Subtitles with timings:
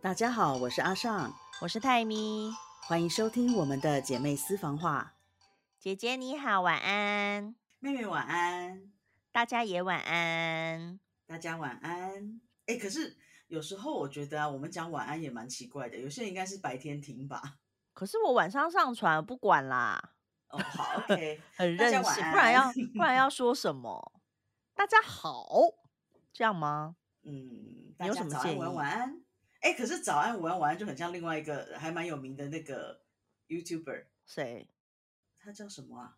[0.00, 2.52] 大家好，我是阿尚，我是泰咪，
[2.86, 5.14] 欢迎收听我们的姐妹私房话。
[5.80, 8.92] 姐姐你好，晚安，妹妹晚安，
[9.32, 12.40] 大家也晚安，大家晚安。
[12.66, 13.16] 哎，可是
[13.48, 17.58] 有时候我觉得啊，我们讲晚安也蛮奇怪的，有些人应该是白天听吧。
[17.92, 20.12] 可是我晚上上传不管啦。
[20.50, 24.12] 哦，好，OK， 很任性，不然要不然要说什么？
[24.76, 25.48] 大家好，
[26.32, 26.94] 这样吗？
[27.24, 28.58] 嗯，你有什么建议？
[28.60, 29.24] 晚安。
[29.60, 33.00] 哎，可是早安、午安、晚安就很像另外一个还蛮有名的那个
[33.48, 34.68] YouTuber，谁？
[35.40, 36.16] 他叫什么啊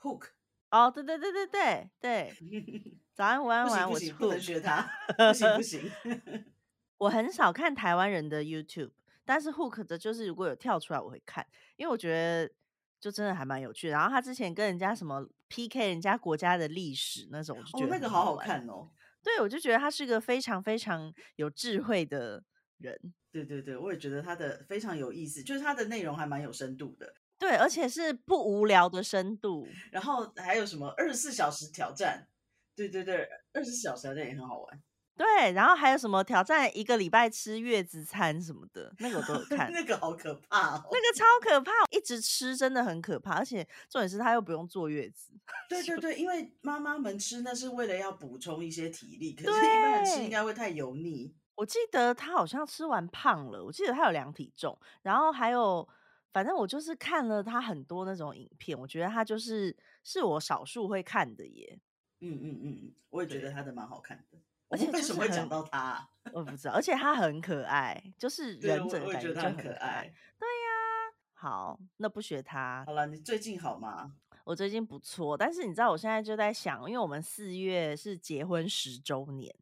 [0.00, 0.28] ？Hook。
[0.70, 2.32] 哦，对对对对对对。
[3.14, 5.90] 早安、午安、晚安，我不能学他，不行不行。
[6.98, 8.92] 我很少看台湾人的 YouTube，
[9.24, 12.52] 但是 Hook 的就是如果有跳出来我会看，因为我觉得
[13.00, 13.88] 就真的还蛮有趣。
[13.88, 18.90] 然后他之前跟人家什么 PK 人家国家的历史那种，就觉得那个好好看哦。
[19.22, 22.44] 对，我就觉得他是一个非常非常有智慧的。
[22.78, 22.98] 人，
[23.32, 29.66] 对对对，我也觉得他的非常有意思，就是他的内容还蛮有深度的，对，而且是不无聊的深度。
[29.90, 32.26] 然后还有什么二十四小时挑战，
[32.74, 34.82] 对对对，二十四小时挑战也很好玩。
[35.16, 45.32] 对，然后还有什么挑战一个礼拜吃月子餐什么的，那个我都有看， 那个好可怕哦，那个超可怕，一直吃真的很可怕，而且重点是他又不用坐月子。
[45.70, 51.34] 对对对，因为妈妈们吃那是为了要补充一些体力，可是一般人吃应该会太油腻。
[51.56, 55.86] 我记得他好像吃完胖了，我记得他有量体重，然后还有，
[56.32, 61.80] 反正我就是看了他很多那种影片，我觉得他就是是我少数会看的耶。
[62.20, 64.38] 嗯嗯嗯，我也觉得他的蛮好看的。
[64.68, 66.08] 而且为什么会讲到他？
[66.32, 70.12] 我不知道，而且他很可爱，就是人整感觉就很可爱。
[70.38, 72.84] 对呀，好，那不学他。
[72.84, 74.16] 好了，你最近好吗？
[74.44, 79.54] 我最近不错，但是你知道我现在就在想，因为我们四月是结婚十周年。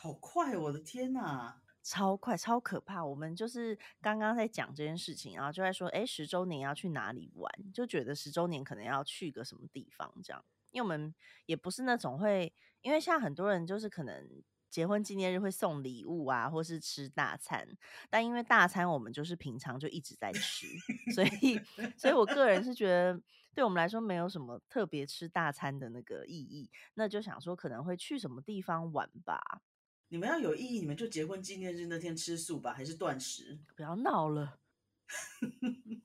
[0.00, 3.04] 好快，我的天哪，超快，超可怕！
[3.04, 7.52] 我们就是刚刚在讲这件事情，然后就在说，哎，十周年要去哪里玩？
[7.74, 10.44] 就觉得十周年可能要去个什么地方这样。
[10.70, 11.12] 因为我们
[11.46, 14.30] 也不是那种会，因为像很多人就是可能
[14.70, 17.66] 结婚纪念日会送礼物啊，或是吃大餐，
[18.08, 20.68] 但因为大餐我们就是平常就一直在吃，
[21.12, 21.60] 所以，
[21.96, 23.20] 所以我个人是觉得，
[23.52, 26.70] 对我们来说没有什么特别吃大餐的那个意义。
[26.94, 29.62] 那就想说可能会去什么地方玩吧。
[30.08, 33.58] 你们要有意义，你们就结婚纪念日那天吃素吧，还是断食？
[33.76, 34.58] 不要闹了，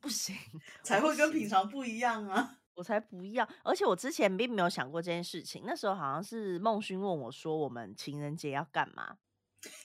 [0.02, 0.36] 不行，
[0.84, 2.60] 才会跟平常不一样啊！
[2.76, 3.48] 我才不要！
[3.64, 9.18] 而且我之前并没有想过这件事情，那时候好像是孟勋问我说：“我们情人节要干嘛？”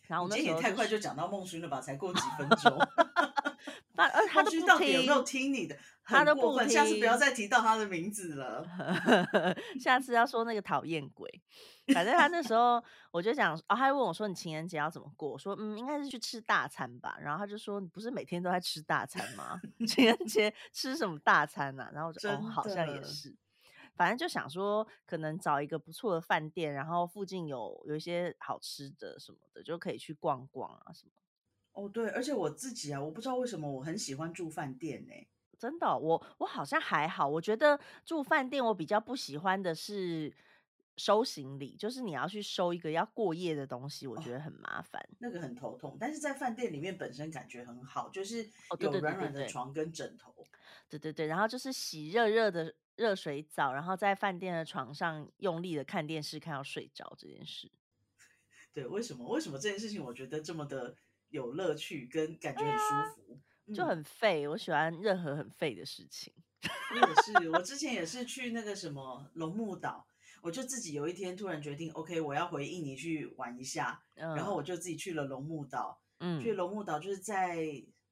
[0.08, 1.80] 然后我那时候太快就讲到孟勋了吧？
[1.80, 2.78] 才过几分钟。
[3.96, 5.76] 呃，他都不听，有没有听你的？
[6.04, 6.68] 他都不听。
[6.68, 8.66] 下次不要再提到他的名字了。
[9.78, 11.28] 下次要说那个讨厌鬼。
[11.92, 19.60] 反正他那时候，我就讲，哦，他还问我说：“你情人节要怎么过？”我说：“嗯，应该是去吃大餐吧。”然后他就说：“你不是每天都在吃大餐吗？
[19.86, 23.34] 情人节 吃什么大餐呢？”然后我就哦，好像也是。
[23.96, 31.10] 反正就想说，可能找一个不错的饭店，然后附近有有一些好吃的什么的，就可以去逛逛啊什么。
[31.78, 35.12] 哦，对，而且我自己啊，我不知道为什么我很喜欢住饭店呢。
[35.56, 37.26] 真的，我我好像还好。
[37.28, 40.32] 我觉得住饭店我比较不喜欢的是
[40.96, 45.96] 收行李，就是你要去收一个要过夜的东西，我觉得很麻烦，那个很头痛。
[46.00, 48.48] 但是在饭店里面本身感觉很好，就是
[48.80, 50.34] 有软软的床跟枕头。
[50.88, 57.70] 对对对，然后就是洗热热的热水澡，然后在饭店的床上用力的看电视，看到睡着这件事。
[58.74, 59.28] 对，为什么？
[59.28, 60.94] 为什么这件事情我觉得这么的？
[61.30, 63.40] 有乐趣跟感觉很舒服，
[63.74, 64.46] 就很废。
[64.48, 66.32] 我喜欢任何很废的事情。
[66.90, 70.06] 我也是，我之前也是去那个什么龙目岛，
[70.42, 76.02] 我就自己有一天突然决定，OK，我要回印尼去玩一下，然后我就自己去了龙目岛。
[76.18, 77.56] 嗯，去龙目岛就是在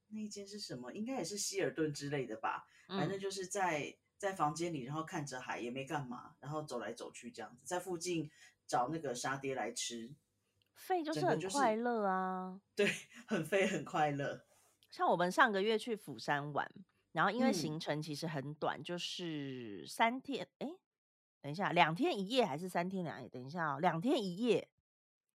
[0.08, 0.92] 那一间是什么？
[0.92, 2.66] 应该也是希尔顿之类的吧。
[2.86, 8.30] 反正就是在在房间里，然后看着海，也没干嘛，然后走来走去这样子，在附近
[8.64, 10.14] 找那个沙爹来吃。
[10.76, 12.88] 废就是很快乐啊，对，
[13.26, 14.44] 很废很快乐。
[14.90, 16.70] 像我们上个月去釜山玩，
[17.12, 20.46] 然后因为行程其实很短，就是三天。
[20.58, 20.68] 哎，
[21.42, 23.28] 等一下，两天一夜还是三天两夜？
[23.28, 24.68] 等一下哦，两天一夜。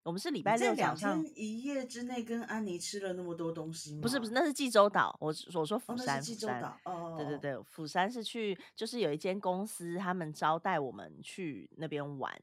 [0.03, 4.01] 我们是礼拜六两天一夜之内跟安妮吃了那么多东西吗？
[4.01, 5.15] 不是不是，那是济州岛。
[5.19, 6.75] 我我说釜山，济州岛。
[6.85, 12.33] 哦，对对对，釜山是去，就是有一间公司他们招待我们去那边玩，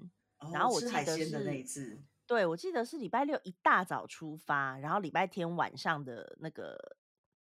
[0.52, 1.98] 然后我记得是那一次。
[2.28, 6.96] 对，我记得是礼拜六一大早出发，然后礼拜天晚上的那个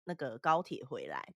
[0.04, 1.34] 那个高铁回来。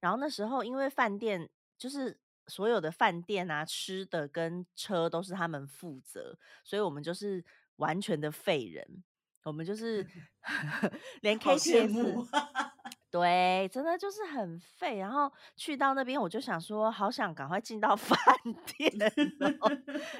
[0.00, 1.48] 然后那时候因为饭店
[1.78, 7.44] 就是所有的饭店啊，吃的跟车都是他们负责，所以我们就是
[7.76, 9.04] 完全的废人。
[9.44, 10.04] 我们就 是
[11.20, 12.26] 连 KTV。
[13.08, 14.98] 对，真的就是很废。
[14.98, 18.18] 然后去到那边，我就想说，好想赶快进到饭
[18.76, 18.92] 店，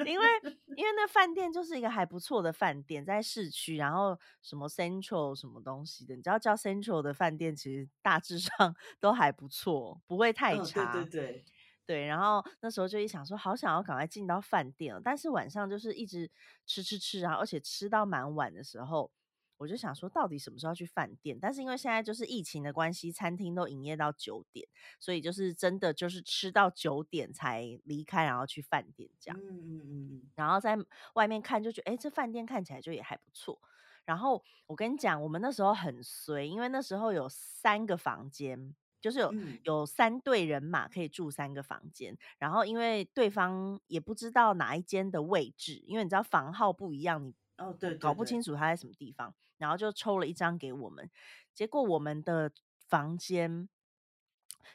[0.06, 0.26] 因为
[0.76, 10.93] 因为那饭店就是一个还不错的饭店，在市区，然后什么 Central 什么东西的，你知道叫 Central 的饭店，其实大致上 都还不错，不会太差。
[10.93, 11.44] 对对对
[11.87, 12.06] 对。
[12.06, 16.31] 然后那时候就一想说，好想要赶快进到饭店，但是晚上就是一直
[16.67, 19.11] 吃吃吃然后，而且吃到蛮晚的时候。
[19.58, 21.38] 我就想说，到底什么时候去饭店？
[21.40, 24.66] 但是因为现在就是疫情的关系，餐厅都营业到九点，
[25.00, 29.40] 所以就是真的就是吃到九点才离开，然后去饭店这样。
[29.40, 30.22] 嗯嗯嗯。
[30.34, 30.76] 然后在
[31.14, 33.58] 外面看就觉得，哎，这饭店看起来就也还不错。
[34.04, 42.16] 然后我跟你讲，我们那时候很随，因为那时候有三个房间，就是有有三队人马可以住三个房间。
[42.38, 49.34] 然后因为对方也不知道哪一间的位置，因为你知道房号不一样，你哦对，搞不清楚他在什么地方。
[49.58, 51.10] 然后就抽了一张给我们，
[51.54, 52.52] 结果我们的
[52.88, 53.66] 房间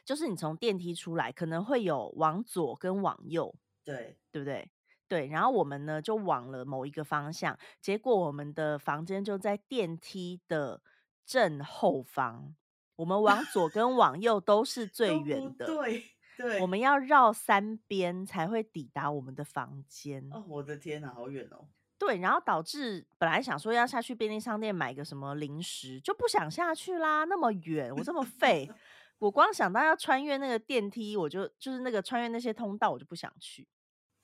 [0.04, 4.72] 就是你从电梯出来，可能会有往左跟往右，对对不对？
[5.06, 10.82] 对，然后我们呢就往了某一个方向，结果我们的房间就在电梯的
[11.24, 12.56] 正后方，
[12.96, 16.02] 我们 往左跟往右都是最远的，对
[16.36, 20.28] 对，我们要绕三边才会抵达我们的房间。
[20.32, 21.68] 哦，我的天哪，好远哦！
[22.04, 27.22] 对，然后导致本来想说要下去便利商店买个什么零食，就不想下去啦。
[27.22, 28.68] 那么远，我这么废，
[29.20, 33.68] 我光想到要穿越那个电梯，我就就是那个穿越那些通道，我就不想去。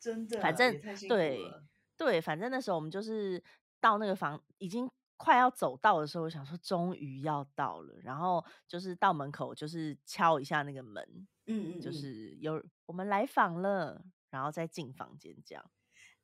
[0.00, 0.76] 真的，反正
[1.08, 1.48] 对
[1.96, 3.40] 对，反正那时候我们就是
[3.80, 11.00] 到那个房，已经快要走到的时候，我想说终于要到了，然后就是到门口，就是敲一下那个门，
[11.46, 15.64] 嗯嗯，就是有我们来访了，然后再进房间这样。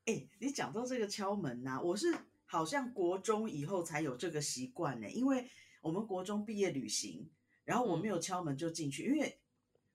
[0.06, 2.14] 哎，你讲到这个敲门呐，我是
[2.44, 5.48] 好像国中以后才有这个习惯呢，因为
[5.80, 7.30] 我们国中毕业旅行，
[7.64, 9.40] 然后我没有敲门就进去，因为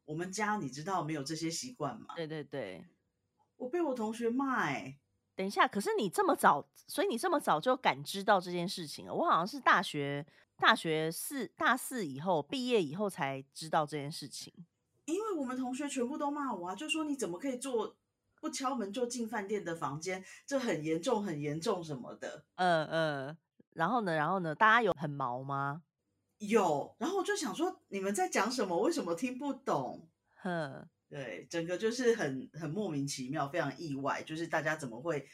[0.05, 2.15] 我们家你知道没有这些习惯嘛。
[2.15, 2.83] 对对对，
[3.57, 4.97] 我被我同学骂哎。
[5.35, 9.13] 等一下，可是你这么早，所以你这么早就感知到这件事情了。
[9.13, 10.25] 我好像是大学
[10.57, 14.51] 大学四大四以后毕业以后才知道这件事情，
[15.05, 17.95] 因为我们同学全部都骂我啊，就说你怎么可以做。
[18.39, 22.45] 不敲门就进饭店的房间，这很严重，很严重什么的。
[22.55, 23.37] 嗯嗯，
[23.73, 25.83] 然后呢，然后呢，大家有很毛吗？
[26.37, 28.79] 有，然后我就想说，你们在讲什么？
[28.79, 30.09] 为什么听不懂？
[30.41, 35.27] 哼，对，整个就是很很莫名其妙，非常意外，就是大家怎么会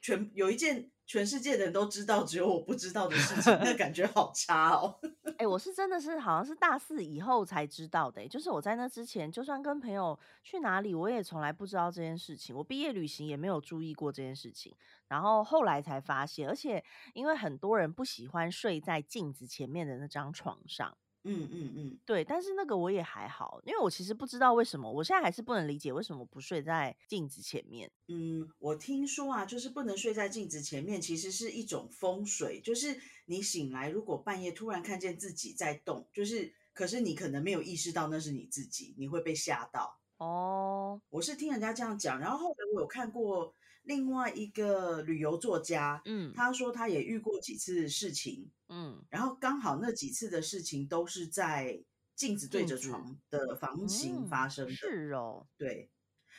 [0.00, 0.90] 全有一件。
[1.08, 5.00] 全世界的人都知道，只有我不知道的事情，那感觉 好差哦。
[5.38, 12.54] 哎，我是真的是好像是大四以后才知道的，就是我在那之前，就算跟朋友去哪里，我也从来不知道这件事情。
[12.54, 14.74] 我毕业旅行也没有注意过这件事情，
[15.08, 16.84] 然后后来才发现，而且
[17.14, 20.94] 因为很多人不喜欢睡在镜子前面的那张床上。
[21.24, 27.90] 嗯嗯嗯，对，但是那个我也还好，因为我其实不知道为什么，我现在还是不能理解为什么不睡在镜子前面。
[28.08, 40.00] 嗯，我听说啊，就是不能睡在镜子前面，其实是一种风水，就是你醒来如果半夜突然看见自己在动，就是可是你可能没有意识到那是你自己，你会被吓到。
[40.18, 43.54] 哦，我是听人家这样讲，然后后来我有看过。
[43.88, 51.82] 另外一个旅游作家，嗯，他说他也遇过几次事情，嗯，然后刚好那几次的事情都是在
[52.14, 55.90] 镜子对着床的房型发生的，是哦，对。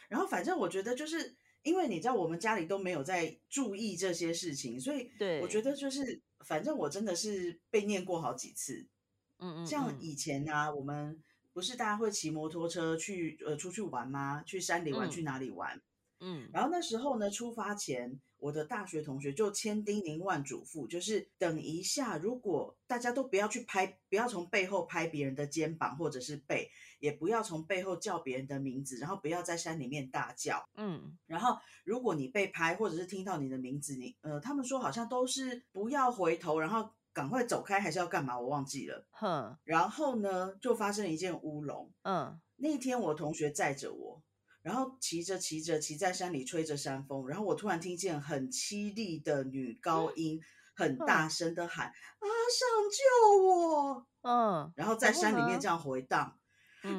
[0.10, 8.88] 然后反正我觉得就是因为你知道我们家里都没有在注意这些事情，所以对我觉得就是反正我真的是被念过好几次，
[9.40, 11.20] 嗯嗯，像以前呢，我们
[11.52, 14.44] 不是大家会骑摩托车去呃出去玩吗？
[14.46, 15.82] 去山里玩，去哪里玩？
[16.20, 30.68] 嗯，然后那时候呢，出发前，我的大学同学就千叮咛万嘱咐，就是等一下，如果大家都不要去拍，不要从背后拍别人的肩膀或者是背，也不要从背后叫别人的名字，然后不要在山里面大叫。
[30.76, 38.40] 嗯，然后如果你被拍或者是听到你的名字，你呃，他们说好像都是不要回头，然后赶快走开，还是要干嘛？
[38.40, 39.06] 我忘记了。
[39.12, 41.92] 哼，然后呢，就发生一件乌龙。
[42.04, 44.22] 嗯，那天我同学载着我。
[44.70, 50.40] 然后骑着骑着骑在山里吹着山风，然后我突然听见很凄厉的女高音，
[50.76, 51.88] 很大声的喊
[52.22, 56.38] ：“阿上救我！”嗯，然后在山里面这样回荡，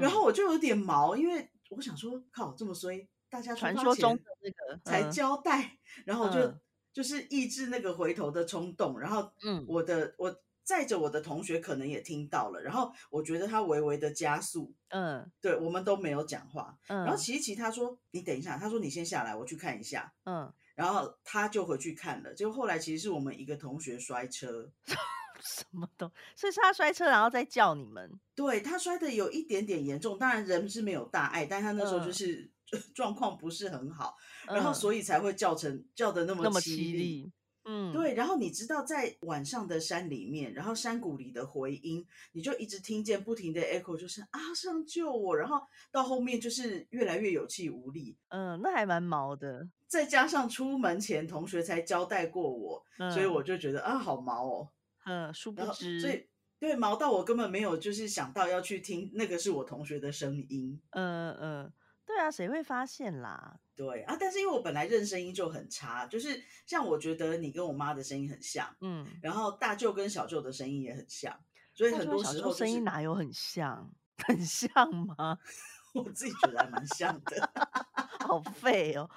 [0.00, 6.52] 然后我就有点毛，因为我想说，靠，这么衰，大家传说中的那个才交代， 然后就
[6.92, 10.42] 就是抑制那个回头的冲动，然后嗯，我的我。
[10.70, 24.70] 载着我的同学可能也听到了，然后我觉得他微微的加速，嗯，对我们都没有讲话，嗯，然后琪琪他说你等一下，他说你先下来，我去看一下，嗯，然后他就回去看了，结果后来其实是我们一个同学摔车，
[25.42, 28.08] 什么都，所以是他摔车，然后再叫你们。
[28.36, 32.48] 对他摔的有一点点严重，当然人是没有大碍，但他那时候就是
[32.94, 37.32] 状况不是很好，然后所以才会叫成叫的那么那么凄厉。
[37.64, 48.16] 嗯，对，然后你知道在晚上的山里面，然后山谷里的回音，你就一直听见不停的 echo，就是啊上救我，然后到后面就是越来越有气无力。
[48.28, 49.68] 嗯，那还蛮毛的。
[49.86, 54.68] 再加上出门前同学才交代过我，所以我就觉得啊好毛哦。
[55.04, 56.26] 嗯，殊不知，所以
[56.58, 60.80] 对毛到我根本没有就是想到要去听那个是我同学的声音。
[60.90, 61.72] 嗯嗯。
[62.10, 63.58] 对啊，谁会发现啦？
[63.76, 71.38] 对啊，但是因为我本来认声音就很差，就是像我觉得你跟我妈的声音很像，嗯，然后大舅跟小舅的声音也很像，
[71.72, 73.90] 所以很多时候声音哪有很像？
[74.26, 75.38] 很像吗？
[75.94, 77.50] 我自己觉得还蛮像的，
[78.26, 79.08] 好废哦。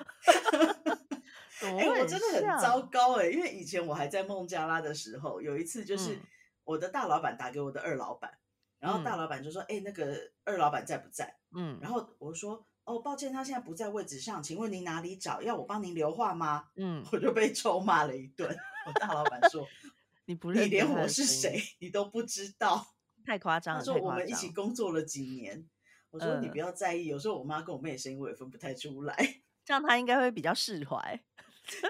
[1.61, 6.17] 哎，我真的很糟糕哎，因为以前我还在孟加拉的时候，有一次就是
[6.63, 8.31] 我的大老板打给我的二老板，
[8.79, 12.65] 然后大老板就说：“哎，那个二老板在不在？”嗯，然后我说。
[12.85, 15.41] 哦，抱歉，他现在不在位置上，请问您哪里找？
[15.41, 16.69] 要我帮您留话吗？
[16.75, 18.55] 嗯，我就被臭骂了一顿。
[18.85, 19.65] 我大老板说：
[20.25, 25.65] “你不认，你连我是谁你都不知道，太夸张了。”他说：“我们一起工作了几年。”
[26.11, 29.15] 我说：“你不要在意，有时候我妈跟我妹的声音我也分不太出来，
[29.65, 31.19] 这样他应该会比较释怀。”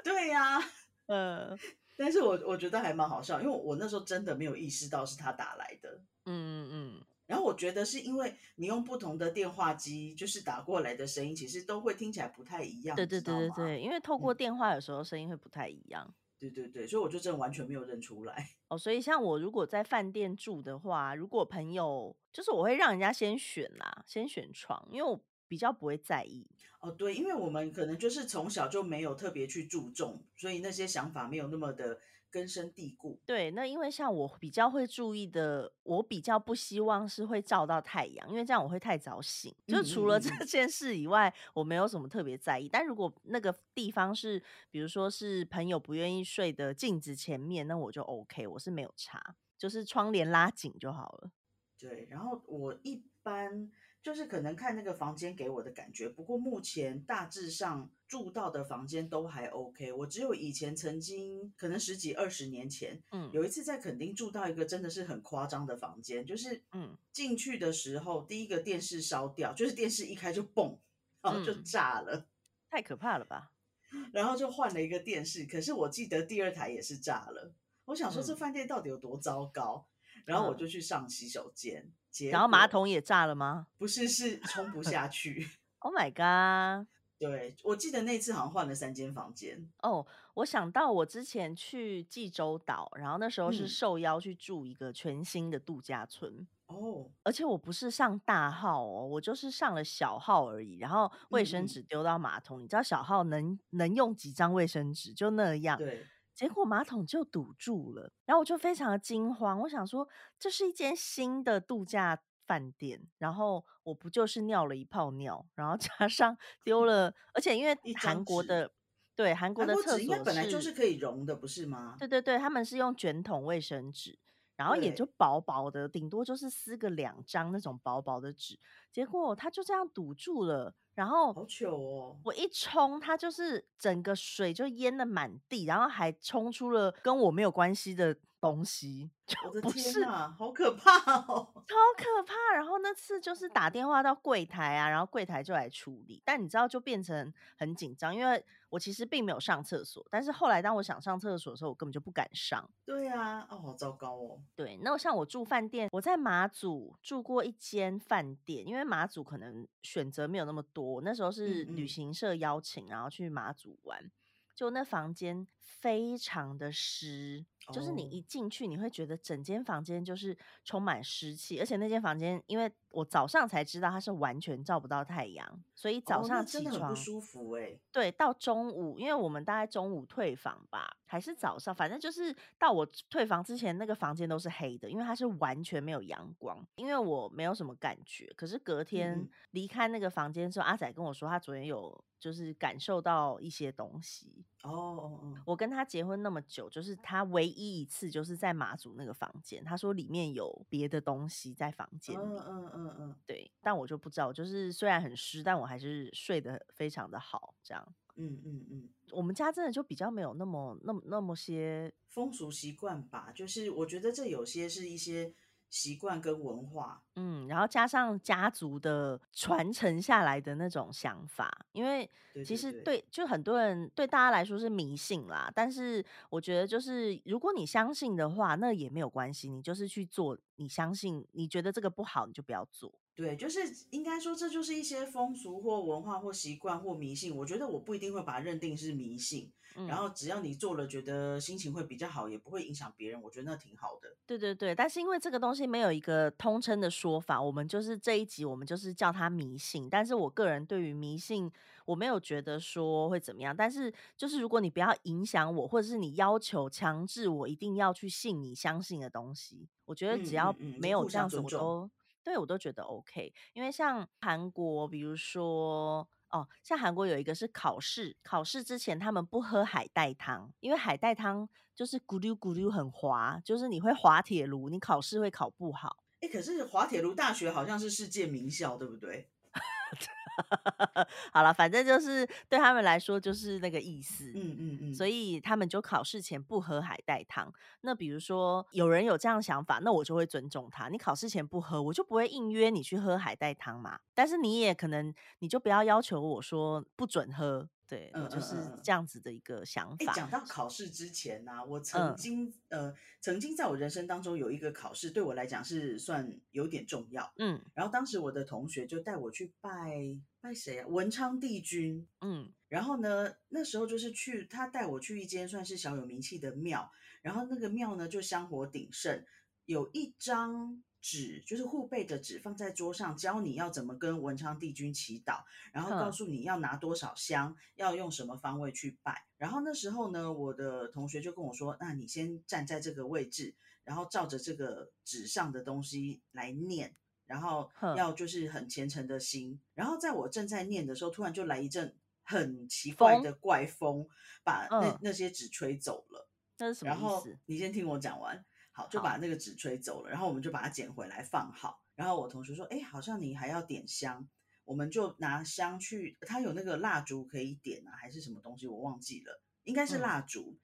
[0.04, 0.64] 对呀，
[1.08, 1.58] 呃，
[1.98, 6.00] 但是我我觉得还蛮好笑，因为我那时候真的没有意识到是他打来的。
[6.26, 7.06] 嗯嗯嗯。
[7.26, 12.96] 然后我觉得是因为你用不同的电话机，就是打过来的声音，其实都会听起来不太一样。
[12.96, 16.14] 对对对对对，因为透过电话有时候声音会不太一样。
[16.38, 18.50] 对对对，所以我就真的完全没有认出来。
[18.68, 26.46] 哦，所以像我如果在饭店住的话，如果朋友就是我会让人家先选啦，先选床，因为我比较不会在意。
[26.82, 32.00] 哦，对，因为我们可能就是从小就没有特别去注重，所以那些想法没有那么的。
[32.34, 33.22] 根深蒂固。
[33.28, 39.54] 对，那因为像我比较会注意的，我比较不希望是会照到太阳，因为这样我会太早醒。
[39.68, 42.68] 就除了这件事以外，我没有什么特别在意。
[42.68, 51.32] 但如果那个地方是，比如说是朋友不愿意睡的镜子前面，那我就 OK，我是没有差，就是窗帘拉紧就好了。
[51.78, 53.72] 对，然后我一般。
[54.04, 59.94] 就是可能看那个房间给我的感觉，不过目前大致上住到的房间都还 OK。
[59.94, 70.78] 我只有以前曾经可能十几二十年前，嗯，有一次在垦丁住到一个真的是很夸张的房间，就是嗯进去的时候第一个电视烧掉，就是电视一开就嘣，
[71.22, 72.28] 然后就炸了，
[72.70, 73.54] 太可怕了吧？
[74.12, 77.54] 然后就换了一个电视，可是我记得第二台也是炸了。
[77.86, 79.88] 我想说这饭店到底有多糟糕？
[80.26, 81.90] 然后我就去上洗手间。
[82.32, 83.68] 然后马桶也炸了吗？
[83.78, 85.50] 不是，是冲不下 去。
[85.80, 86.88] Oh my god！
[87.20, 89.70] 对我记得那次好像换了三间房间。
[89.82, 96.46] 哦，我想到我之前去济州岛，然后那时候是受邀去住一个全新的度假村。
[96.68, 100.80] 哦，而且我不是上大号哦，我就是上了小号而已。
[100.80, 105.14] 然后卫生纸丢到马桶，你知道小号能能用几张卫生纸？
[105.14, 105.78] 就那样。
[105.78, 106.06] 对。
[106.36, 109.60] 结果马桶就堵住了，然后我就非常的惊慌。
[109.62, 110.08] 我想说，
[110.40, 118.72] 这是一间新的度假饭店，然后我不就是尿了一泡尿，然后 加上丢 了，而且因为韩国的
[119.16, 121.96] 对韩国的厕所本来就是可以溶的，不是吗？
[122.00, 124.18] 对对对，他们是用卷筒卫生纸，
[124.58, 128.60] 然后也就薄薄的，顶多就是撕个两张那种薄薄的纸，
[128.94, 130.74] 结果它就这样堵住了。
[130.96, 132.16] 然后好糗哦！
[132.24, 139.10] 我一冲，它就是整个水就淹的满地，然后还冲出了跟我没有关系的东西。
[139.48, 142.54] 我的天啊，好可怕哦，超可怕！
[142.54, 146.22] 然后那次就是打电话到柜台啊，然后柜台就来处理。
[146.24, 152.70] 但你知道，就变成很紧张，因为我其实并没有上厕所，但是后来当我想上厕所的时候，我根本就不敢上。
[152.86, 154.40] 对啊，哦，好糟糕哦。
[154.56, 164.12] 对，那像我住饭店，我在马祖住过一间饭店，因为马祖可能选择没有那么多，那时候是旅行社邀请，然后去马祖玩，
[164.56, 167.46] 就那房间非常的湿。
[167.72, 177.78] 就是你一进去，你会觉得整间房间就是充满湿气，而且那间房间，因为我早上才知道它是完全照不到太阳，所以早上起床不舒服哎。
[177.92, 186.66] 对，到中午，因为我们大概中午退房吧，还是早上，反正就是到我退房之前，那个房间都是黑的，因为它是完全没有阳光。
[186.76, 194.44] 因为我没有什么感觉，可是隔天离开那个房间之后，阿仔跟我说，他昨天有就是感受到一些东西。
[194.64, 202.24] 哦哦哦，我跟他结婚那么久，就是他唯一一次就是在马祖那个房间，他说里面有别的东西在房间里。
[202.24, 207.96] 嗯嗯嗯嗯，对，但我就不知道，就是虽然很湿，但我还是睡得非常的好，这样。
[208.16, 215.34] 嗯嗯嗯，我们家真的就比较没有那么那么那么些风俗习惯吧，就是我觉得这有些是一些。
[215.74, 222.08] 习惯跟文化，嗯，然后加上家族的传承下来的那种想法，因为
[222.46, 225.52] 其实对，就很多人对大家来说是迷信啦。
[225.56, 230.38] 但是我觉得，就是如果你相信的话，那也没有关系，你就是去做。
[230.58, 232.94] 你相信，你觉得这个不好，你就不要做。
[233.16, 237.36] 对，就是应该说，这就是一些风俗或文化或习惯或迷信。
[237.36, 239.52] 我觉得我不一定会把它认定是迷信。
[239.88, 244.16] 然后只要你做了，觉得心情会比较好，也不会影响别人，我觉得那挺好的。
[244.26, 249.90] 对对对，但是因为这个东西没有一个通称的说法，我们就是这一集我们就是叫它迷信。
[249.90, 251.52] 但是我个人对于迷信，
[251.86, 253.56] 我没有觉得说会怎么样。
[253.56, 261.90] 但是就是如果你不要影响我，或者是你要求强制我一定要去信你相信的东西，我觉得只要没有这样子，我都
[262.24, 263.34] 对我都觉得 OK。
[263.54, 266.08] 因为像韩国，比如说。
[266.34, 276.04] 哦，像韩国有一个是考试，考试之前他们不喝海带汤，因为海带汤就是咕噜咕噜很滑，就是你会滑铁卢，你考试会考不好。
[276.22, 279.30] 哎，可是滑铁卢大学好像是世界名校，对不对？
[281.32, 284.32] 好了，反正就是对他们来说就是那个意思。
[284.36, 287.52] 嗯嗯嗯，所以他们就考试前不喝海带汤。
[287.82, 290.90] 那比如说有人有这样想法，那我就会尊重他。
[290.90, 294.00] 你考试前不喝，我就不会硬约你去喝海带汤嘛。
[294.14, 297.68] 但是你也可能，你就不要要求我说不准喝。
[297.94, 300.14] 对，就是这样子的一个想法。
[300.14, 307.32] 讲到考试之前呢，我曾经呃，曾经在我人生当中有一个考试，对我来讲是算有点重要。
[307.38, 310.88] 嗯，然后当时我的同学就带我去拜拜谁啊？
[310.88, 312.08] 文昌帝君。
[312.22, 319.24] 嗯，然后呢，那时候就是去他带我去一间算是小有名气的庙，然后那个庙呢就香火鼎盛，
[319.66, 320.84] 有一张。
[321.04, 325.44] 纸就是护背的纸，放在桌上，教你要怎么跟文昌帝君祈祷，
[325.74, 329.26] 然后告诉你要拿多少香，要用什么方位去拜。
[329.38, 336.96] 然后那时候呢，我的同学就跟我说：“那你先站在这个位置，然后照着这个纸上的东西来念，
[337.26, 344.08] 然后要就是很虔诚的心。”然后在我正在念的时候，突然就来一阵很奇怪的怪风，
[344.42, 346.30] 把那那些纸吹走了。
[346.60, 347.38] 那是什么意思？
[347.48, 348.46] 你先听我讲完。
[348.74, 351.80] 好，就把那个纸吹走了，然后我们就把它捡回来放好。
[351.96, 354.28] 然后我同学说：“哎，好像你还要点香。”
[354.66, 360.58] 我们就拿香去，它有那个蜡烛可以点啊，还是什么东西，我忘记了，应该是蜡烛。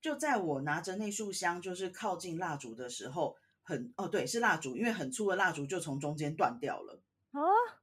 [0.00, 7.00] 就在我拿着那束香，就是靠近蜡烛的时候，很哦，对，是蜡烛，因为很粗的蜡烛就从中间断掉了
[7.30, 7.40] 啊。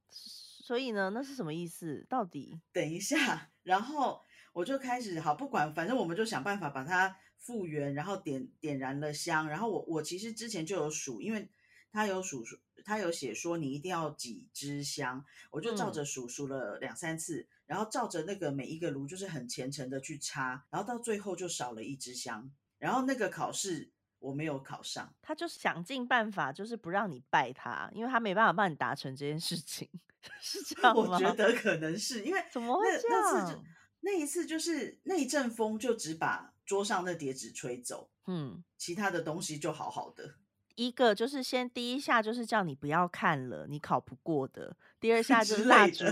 [0.10, 2.06] 所以呢，那是什么意思？
[2.08, 2.60] 到底？
[2.74, 4.22] 等一下，然后
[4.54, 7.18] 我就开始好，不管，反正我们就想办法把它。
[7.42, 11.50] 复原，然后点点燃了香，然后我我其实之前就有数，因为
[11.92, 29.90] 他有数数，他有写说你一定要几支香，我就照着数数了两三次，然后照着那个每一个炉就是很虔诚的去插，然后到最后就少了一支香，然后那个考试我没有考上，他就是想尽办法就是不让你拜他，因为他没办法帮你达成这件事情，
[30.40, 31.02] 是这样吗？
[31.02, 33.66] 我觉得可能是因为怎么会这样？
[34.02, 36.51] 那一次就是那一阵风就只把。
[36.66, 40.36] 桌上那叠纸吹走，嗯，其他的东西就好好的。
[40.76, 44.76] 一个就是先第一下就是叫你不要看了，你考不过的。
[45.02, 46.06] 第二 下就是蜡烛，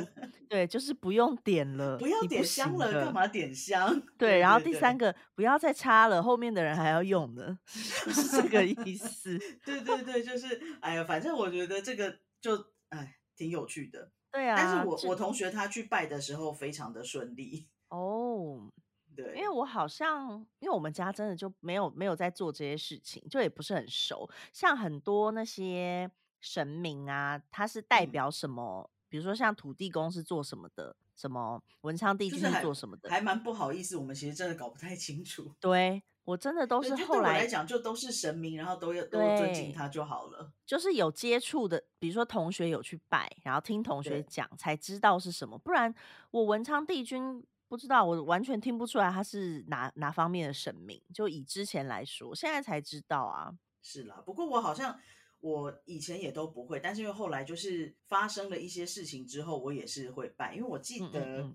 [0.50, 4.00] 对，就是不用点了，不要点香了，干嘛点香？
[4.18, 9.40] 对， 然后第三个不要再插了，后面的人还要用呢， 是这个意思。
[9.66, 14.12] 对对对，就是哎呀，反正我觉得这个就哎挺有趣的。
[14.32, 18.70] 对啊，但是我我同学他去拜的时候非常的顺利哦。
[19.17, 24.30] 因为我好像，因为我们家真的就没有没有在做这些事情，就也不是很熟。
[24.54, 28.89] 像很多那些神明啊，他是代表什么？
[29.10, 33.98] 比如说像土地公是做什么的，什么文昌帝君是做什么的，还蛮不好意思。
[33.98, 35.52] 我们其实真的搞不太清楚。
[35.60, 40.54] 对我真的都是后来来讲，就都是神明，然后都要都尊敬他就好了。
[40.65, 45.58] 就是有接触的，比如说同学有去拜，然后听同学讲才知道是什么。
[45.58, 45.93] 不然
[46.32, 47.43] 我文昌帝君。
[47.69, 51.01] 不知道，我完全听不出来他是哪哪方面的神明。
[51.13, 53.55] 就以之前来说，现在才知道啊。
[53.82, 54.99] 是啦，不过我好像
[55.39, 60.55] 我以前也都不会，但是因为后来就是发生了一些事情之后，我也是会拜。
[60.55, 61.49] 因为我记得，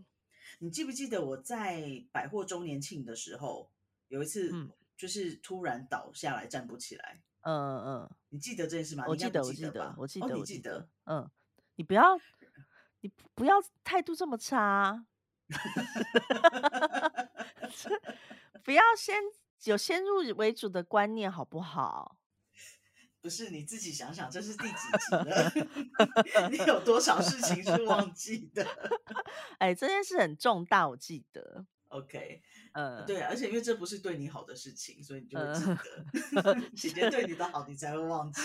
[0.61, 3.69] 你记不记得我在百货周年庆的时候，
[4.09, 4.53] 有一次
[4.97, 7.21] 就是突然倒下来站不起来。
[7.43, 9.05] 嗯嗯嗯，你记得这件事吗？
[9.07, 10.89] 我记得，我记得，我记得，我记得。
[11.05, 11.29] 嗯，
[11.75, 12.19] 你不要，
[13.01, 15.05] 你不要态度这么差。
[18.65, 19.23] 不要先
[19.65, 22.17] 有先入为主的观念，好不好？
[23.21, 25.51] 不是你自己想想，这是第几集了？
[26.51, 28.67] 你有多少事情是忘记的？
[29.59, 31.65] 哎，这件事很重大，我记得。
[31.89, 35.79] OK，呃，对，而且因为这不是对你好的事情，所以你就会记得。
[36.77, 38.43] 姐姐对你的好，你才会忘记。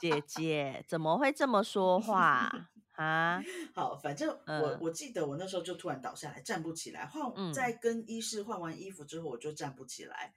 [0.00, 2.50] 姐姐怎么会这么说话
[2.92, 3.42] 啊？
[3.74, 7.06] 好，反正我我记得我那时候就突然倒下来，站不起来。
[7.06, 10.34] 换在跟医师换完衣服之后，我就站不起来。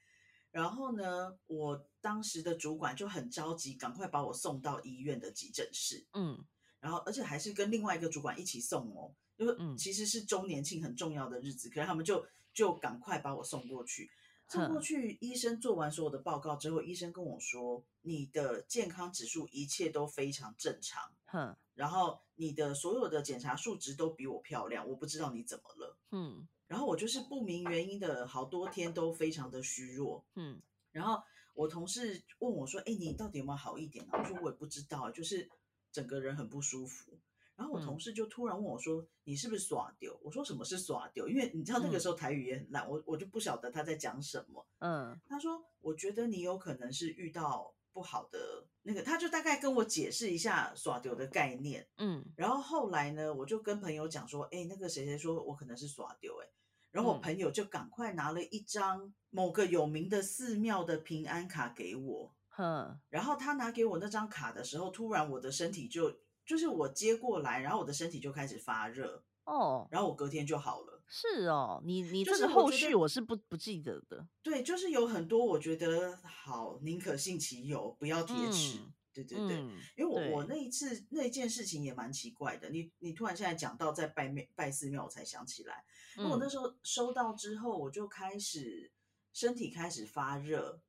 [0.52, 6.06] 然后呢，我当时的主管就很着急，赶快把我送到医院的急诊室。
[6.14, 6.46] 嗯，
[6.80, 9.14] 然后而且还是跟另外一个主管一起送哦。
[9.38, 14.10] 因为其实是周年庆很重要的日子，可是他们就就赶快把我送过去。
[14.48, 25.98] 送过去，医生做完所有的报告之后，医生跟我说：“你的健康指数一切都非常正常。”哼，然后你的所有的检查数值都比我漂亮，我不知道你怎么了。
[26.12, 30.24] 嗯，然后我就是不明原因的好多天都非常的虚弱。
[30.36, 30.62] 嗯，
[30.92, 31.22] 然后
[31.54, 35.50] 我同事问我说：“哎，你到底有没有好一点呢？”我说：“我也不知道，就是
[35.92, 37.18] 整个人很不舒服。”
[37.56, 44.68] 然后我同事就突然问我说：“你是不是耍丢？”我说：“什么是耍丢？”因为你知道那个时候台语也很烂，我我就不晓得他在讲什么。
[44.80, 51.86] 嗯，他说：“我觉得你有可能是遇到不好的那个。”他就大概跟我解释一下耍丢的概念。
[51.98, 56.48] 嗯，然后后来呢，我就跟朋友讲说：“哎，那个谁谁说我可能是耍丢。”哎，
[56.92, 62.34] 然后我朋友就赶快拿了一张某个有名的寺庙的平安卡给我。
[62.50, 66.14] 哼，然后他拿给我那张卡的时候，突然我的身体就。
[66.46, 70.95] 就是我接过来，然后我的身体就开始发热哦，然后我隔天就好了。
[71.08, 74.28] 是哦，你你这个后续我是不不记得的。
[74.42, 78.80] 对，就是有很多我觉得好，宁可信其有，不要铁齿。
[79.14, 79.58] 对对对，
[79.96, 82.70] 因为我我那一次那件事情也蛮奇怪的。
[82.70, 85.84] 你你突然现在讲到在拜庙拜寺庙，我才想起来，
[86.18, 88.92] 因为我那时候收到之后，我就开始
[89.32, 90.82] 身体开始发热，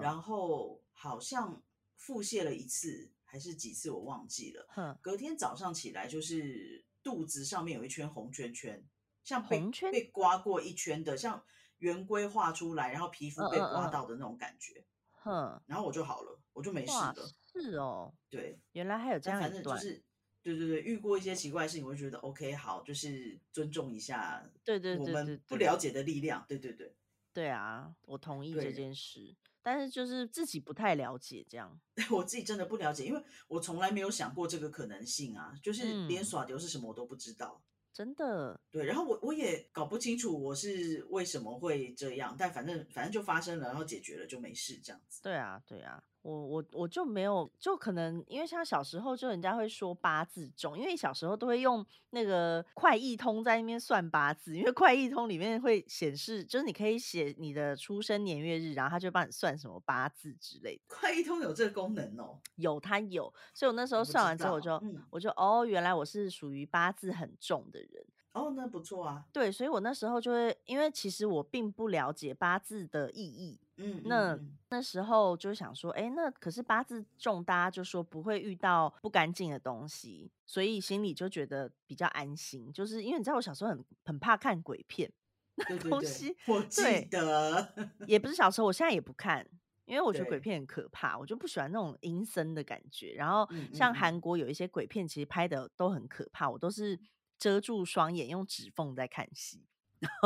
[0.00, 1.62] 然后好像
[1.96, 3.12] 腹泻了一次。
[3.28, 4.98] 还是几次我忘记了。
[5.02, 8.82] 隔天早上起来就是肚子上面有一圈红圈圈，
[9.26, 9.60] 像被
[9.90, 11.42] 被刮过一圈的，像
[11.78, 14.86] 圆规画出来，然后皮肤被刮到的那种感觉。
[15.10, 17.14] 哼，然后我就好了，我就没事了。
[17.52, 19.40] 是哦，对，原来还有这样。
[19.40, 20.00] 反正就是，
[20.42, 24.48] 对对对，遇过一些奇怪的事情，我就觉得 OK，好，就是尊重一下。
[24.64, 26.44] 对对对，我们不了解的力量。
[26.46, 26.94] 对对对，
[27.32, 29.34] 对啊，我同意这件事。
[29.60, 31.76] 但是就是自己不太了解这样，
[32.12, 37.60] 我自己真的不了解，因为我从来没有想过这个可能性啊，就是连耍流是什么我都不知道，
[37.96, 38.60] 真的。
[38.70, 45.22] 对，然后我我也搞不清楚我是为什么会这样，但反正反正就发生了，然后解决了就没事这样子。
[45.22, 46.04] 对啊，对啊。
[46.26, 60.82] 我我我就没有，就可能因为像小时候就人家会说八字重，因为小时候都会用那个快易通在那边算八字，因为快易通里面会显示，就是你可以写你的出生年月日，然后他就帮你算什么八字之类的。
[60.88, 68.04] 快易通有这个功能哦，有它有，所以我那时候算完之后，我就我就哦，原来我是属于八字很重的人。
[68.32, 69.24] 哦，那不错啊。
[69.32, 73.60] 对，所以我那时候就会，因为其实我并不了解八字的意义。
[73.76, 82.72] 嗯，那那时候就想说，哎，那可是八字重，大家就说不会遇到不干净的东西，所以心里就觉得比较安心。
[82.72, 85.12] 就是因为你知道，我小时候很很怕看鬼片，
[85.56, 87.74] 那东西我记得，
[88.06, 89.46] 也不是小时候，我现在也不看，
[89.84, 93.12] 因为我觉得鬼片很可怕，我就不喜欢那种阴森的感觉。
[93.14, 96.98] 然后像韩国有一些鬼片，其实拍的都很可怕，我都是。
[97.38, 99.66] 遮住双眼，用指缝在看戏，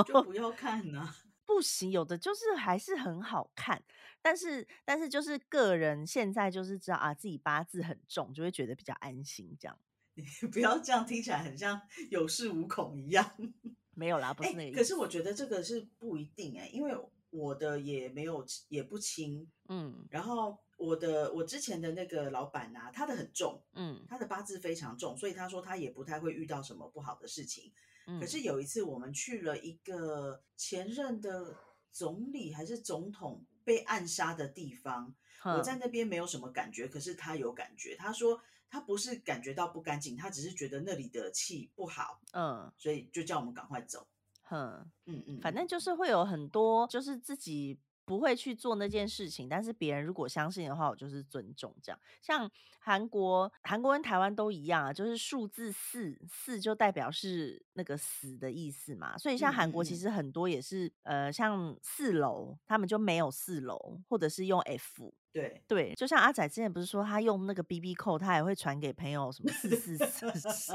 [0.06, 1.12] 就不要看呢。
[1.60, 3.82] 不行，有的就是还是很好看，
[4.22, 9.54] 但是但是就是个人现在就是知道啊，自己八字很重，就会觉得比较安心。
[9.60, 9.78] 这样，
[10.14, 13.30] 你 不要这样听起来很像有恃无恐一样。
[13.92, 14.78] 没有啦，不是那个。
[14.78, 16.96] 可是我觉得这个是不一定哎，因为
[17.28, 20.58] 我的也没有也不轻，嗯，然后。
[20.80, 27.70] 我的我之前的那个老板啊，他的很重，嗯，他的八字非常重，所以他说他也不太会遇到什么不好的事情。
[28.18, 31.54] 可是有一次我们去了一个前任的
[31.92, 35.14] 总理还是总统被暗杀的地方，
[35.44, 37.94] 我在那边没有什么感觉，可是他有感觉。
[37.94, 38.40] 他说
[38.70, 44.08] 他不是感觉到不干净，他只是觉得那里的气不好，嗯，所以就叫我们赶快走。
[44.48, 47.78] 嗯嗯嗯，反正就是会有很多，就是自己。
[48.04, 52.00] 不会去做那件事情，但是别人如果相信的话，我就是尊重这样。
[52.20, 59.16] 像韩国，韩国跟台湾都一样啊，就是数字四，四就代表是那个死的意思嘛。
[59.16, 65.14] 所以像韩国其实很多也是，呃，像四楼他们就没有四楼，或者是用 F。
[65.32, 70.72] 对对，就像阿仔之前不是说他用那个 BB 扣，他也会传给朋友什么四四四四，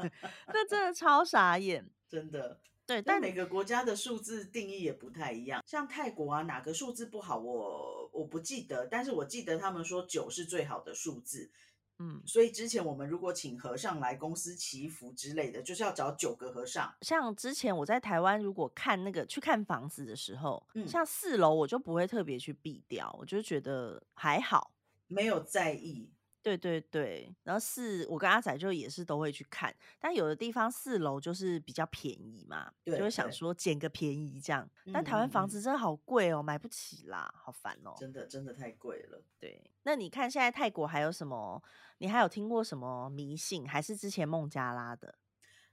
[0.48, 2.58] 那真的超傻眼， 真的。
[2.88, 5.62] 对，但每个国家的数字定义也不太一样。
[5.66, 11.50] 像泰国啊，哪个数字不好，我我不记得，但是我记得他们说九是最好的数字。
[11.98, 16.94] 嗯，所以之前我们如果请和尚来公司祈福之类的，就是要找九个和尚。
[17.02, 24.70] 像之前我在台湾，如果看那个去看房子的时候，像四楼我就不会特别去避掉，我就觉得还好，
[25.08, 26.08] 没有在意。
[26.42, 34.68] 对对对，然后四我跟阿仔就也是都会去看，但有的地方四楼就是比较便宜嘛，就会想说捡个便宜这样。
[34.92, 37.94] 但台湾房子真的好贵哦，买不起啦，好烦哦。
[37.98, 39.22] 真的真的太贵了。
[39.38, 41.62] 对，那你看现在泰国还有什么？
[41.98, 43.68] 你还有听过什么迷信？
[43.68, 45.18] 还是之前孟加拉的？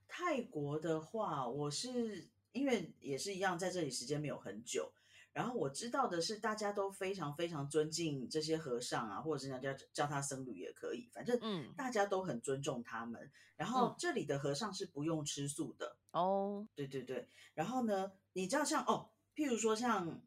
[0.07, 4.91] 泰国的话，我是因为也是一样，在这里时间没有很久。
[5.35, 13.29] 然后我知道的是，大家都非常非常尊敬这些和尚啊，或者是人家叫叫他僧侣也可以，反正嗯，大家都很尊重他们。
[13.57, 17.27] 然后这里的和尚是不用吃素的哦，对对对。
[17.53, 20.21] 然后呢，你知道像哦，譬如说像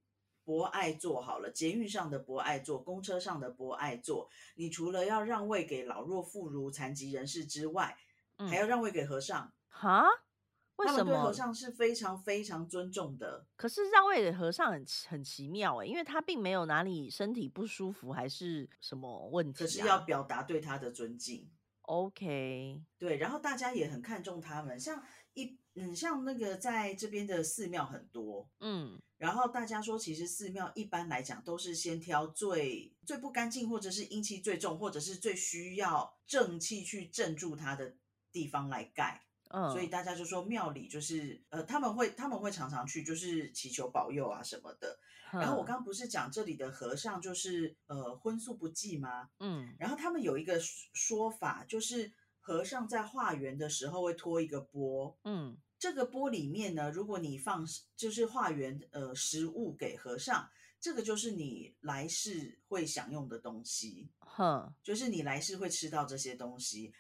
[0.44, 7.97] 博爱座好了，捷运上的博爱座，公车上的博爱座，你除了要让位给老弱妇孺、残疾人士之外，
[8.37, 10.05] 还要让位给和尚哈。
[10.78, 13.46] 为什么和尚是非常非常尊重的？
[13.56, 21.50] 可是让位的和尚很很奇妙哎，因为他并没有哪里身体不舒服还是什么问题，可是要表达对他的尊敬。
[21.82, 37.96] OK，对，然后大家也很看重他们，像一嗯，像那个在这边的寺庙很多，嗯，然后大家说其实寺庙一般来讲都是先挑最最不干净，或者是阴气最重，或者是最需要正气去镇住它的
[38.30, 39.24] 地方来盖。
[39.70, 44.98] 所以大家就说庙里就是呃他们会他们会常常去就是祈求保佑啊什么的。
[45.32, 49.28] 然后我刚刚不是讲这里的和尚就是呃荤素不忌吗？
[49.40, 49.74] 嗯。
[49.78, 60.48] 然后他们有一个说法，就是和尚在化缘的时候会托一个钵，嗯，这个钵里面呢，如果你放就是化缘呃食物给和尚，
[60.80, 66.94] 这个就是你来世会享用的东西，哼，就是你来世会吃到这些东西。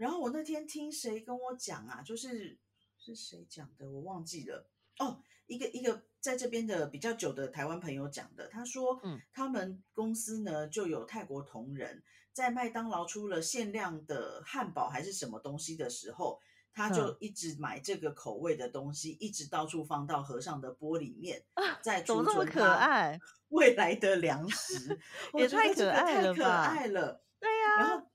[0.00, 2.00] 然后我那天听谁跟我讲啊？
[2.00, 2.58] 就是
[2.96, 4.66] 是谁讲的，我忘记了。
[4.98, 8.48] 哦，一个一个在这边的比较久的台湾朋友讲的。
[8.48, 16.40] 他说，嗯，他们公司呢就有泰国同仁，在麦当劳出了限量的汉堡还是什么东西的时候，
[16.72, 21.44] 他就一直买这个口味的东西，一直到处放到和尚的玻璃面，
[21.82, 24.98] 在储存他未来的粮食。
[25.36, 27.22] 也太可爱了，太可爱了。
[27.38, 28.09] 对呀，然后。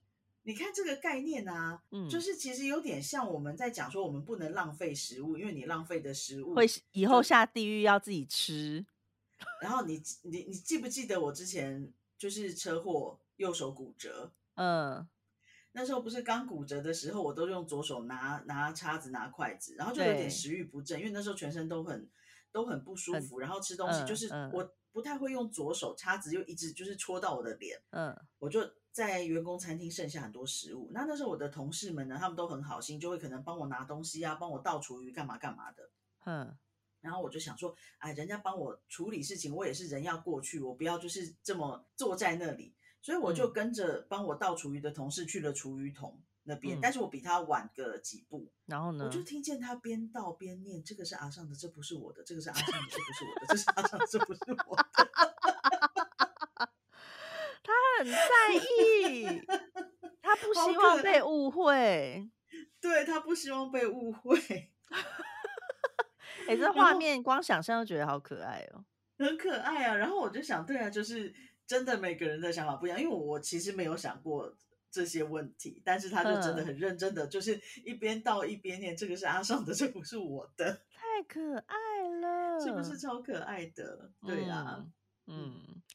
[0.46, 8.86] 你看这个概念啊，嗯，就是其实有点像我们在讲说，我们不能浪费食物，因为你浪费的食物会以后下地狱要自己吃。
[9.60, 15.08] 然后你你你记不记得我之前就是车祸右手骨折，嗯，
[15.72, 22.08] 那时候不是刚骨折的时候，我都用左手拿拿叉子拿筷子，然后就有点食欲不振，因为那时候全身都很
[22.52, 28.60] 都很不舒服，然后吃东西就是我不太会用左手叉子，又一直就是戳到我的脸，嗯，我就。
[28.96, 35.90] 在员工餐厅剩下很多食物，那那时候我的同事们呢，他们都很好心，就会可能帮我拿东西啊，帮我倒厨余，干嘛干嘛的。
[36.24, 36.56] 嗯，
[37.02, 54.86] 然后我就想说，哎，人家帮我处理事情，我也是人要过去，我不要就是这么坐在那里，所以我就跟着帮我倒厨余的同事去了厨余桶那边，但是我比他晚个几步，然后呢，我就听见他边倒边念：“这个是阿尚的，这不是我的；这个是阿尚的，这不是我的；这是阿尚的，这不是我的。”
[57.98, 58.54] 很在
[59.08, 59.24] 意，
[60.22, 62.30] 他不希望被误会。
[62.80, 64.38] 对他不希望被误会。
[66.48, 68.84] 哎，这画面光想象就觉得好可爱哦，
[69.18, 69.94] 很可爱啊。
[69.94, 71.34] 然后我就想，对啊，就是
[71.66, 73.00] 真的每个人的想法不一样。
[73.00, 74.56] 因为我其实没有想过
[74.90, 81.76] 这些问题，但是他就真的很认真的，就是一边倒一边念：“这个是阿尚的， 这不是我的。”太可爱
[82.20, 84.12] 了，是不是超可爱的？
[84.24, 84.76] 对啊。
[84.78, 84.92] 嗯，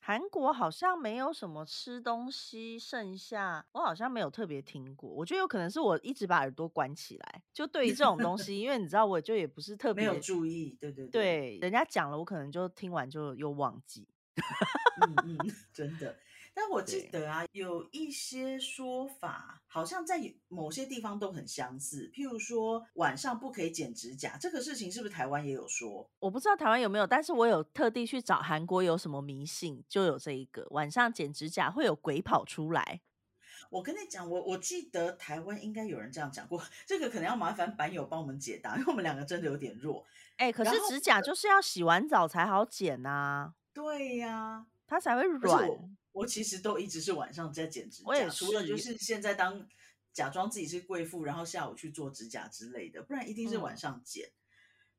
[0.02, 5.10] 韩国好像没有什么吃东西剩下，我好像没有特别听过。
[5.10, 14.08] 我觉得有可能是我一直把耳朵关起来，就对于这种东西，因为你知道，我就也不是特别没有注意，对对对，人家讲了，我可能就听完就又忘记。
[15.02, 15.38] 嗯嗯，
[15.72, 16.17] 真的。
[16.54, 22.12] 但我记得啊，有一些说法好像在某些地方都很相似。
[22.14, 26.10] 譬如说晚上不可以剪指甲，这个事情是不是台湾也有说？
[26.20, 33.02] 我不知道台湾有没有，但是我有特地去找韩国有什么迷信，就有这一个晚上剪指甲会有鬼跑出来。
[33.70, 40.06] 我跟你讲，我我记得台湾应该有人这样讲过，这个可能要麻烦版友帮我们解答，因为我们两个真的有点弱。
[40.36, 43.54] 哎，可是指甲就是要洗完澡才好剪呐。
[43.74, 45.70] 对呀，它才会软。
[46.12, 49.67] 我其实都一直是晚上在剪指甲，除了就是现在当
[50.13, 54.30] 假装自己是贵妇，然后下午去做指甲之类的，不然一定是晚上剪。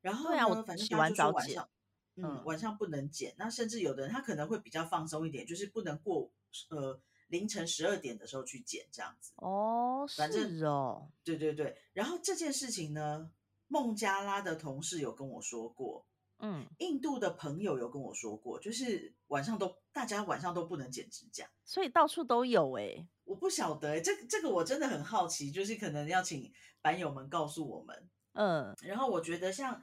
[0.01, 1.69] 然后呢，反正他就说晚上，
[2.15, 3.33] 嗯，晚上不能剪。
[3.37, 6.31] 那甚至有的人他可能会比较放松一点，就是不能过
[6.69, 9.31] 呃凌晨十二点的时候去剪这样子。
[9.37, 11.77] 哦，反正哦，对对对。
[11.93, 13.31] 然后这件事情呢，
[13.67, 16.05] 孟加拉的同事有跟我说过，
[16.39, 23.07] 嗯，印度的朋友有跟我说过，就是晚上都大家晚上都不能剪指甲，所以到处都有哎。
[23.23, 28.09] 我不晓得哎，这这个我真的很好奇，就是可能要请板友们告诉我们。
[28.33, 29.81] 嗯，然后我觉得像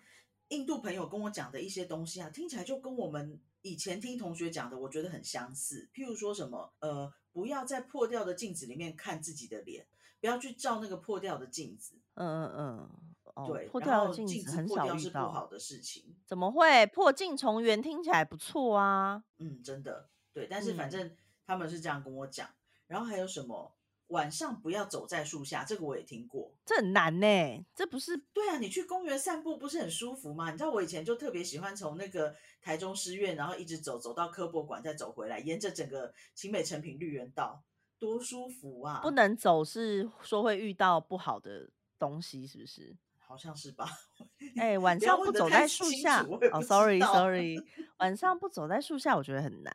[0.48, 5.90] 印度朋友跟我讲的一些东西啊，听起来就跟我们以前听同学讲的，我觉得很相似。
[5.92, 9.84] 譬如说什么，呃，不要在破掉的镜子里面看自己的脸，
[10.20, 11.96] 不要去照那个破掉的镜子。
[12.14, 13.10] 嗯嗯嗯，
[13.46, 16.16] 对，破掉的镜子很少遇到，不好的事情。
[16.26, 17.80] 怎么会破镜重圆？
[17.80, 19.22] 听起来不错啊。
[19.38, 20.46] 嗯，真的，对。
[20.48, 21.16] 但是反正
[21.46, 22.48] 他们是这样跟我讲。
[22.86, 23.76] 然后还有什么？
[24.08, 26.52] 晚上不要走在树下，这个我也听过。
[26.66, 28.16] 这很难呢，这不是？
[28.32, 30.50] 对啊，你去公园散步不是很舒服吗？
[30.50, 37.62] 你知道我以前就特别喜欢从那个台中师院，然后一直走走到科博馆，再走回来，沿着整个清美成品绿园道，
[38.00, 38.98] 多舒服啊！
[39.00, 42.96] 不能走是说会遇到不好的东西，是不是？
[43.30, 43.86] 好像是吧。
[44.58, 47.56] 哎， 晚上不走在树下哦，sorry sorry，
[47.98, 49.72] 晚上不走在树下，我觉得很难。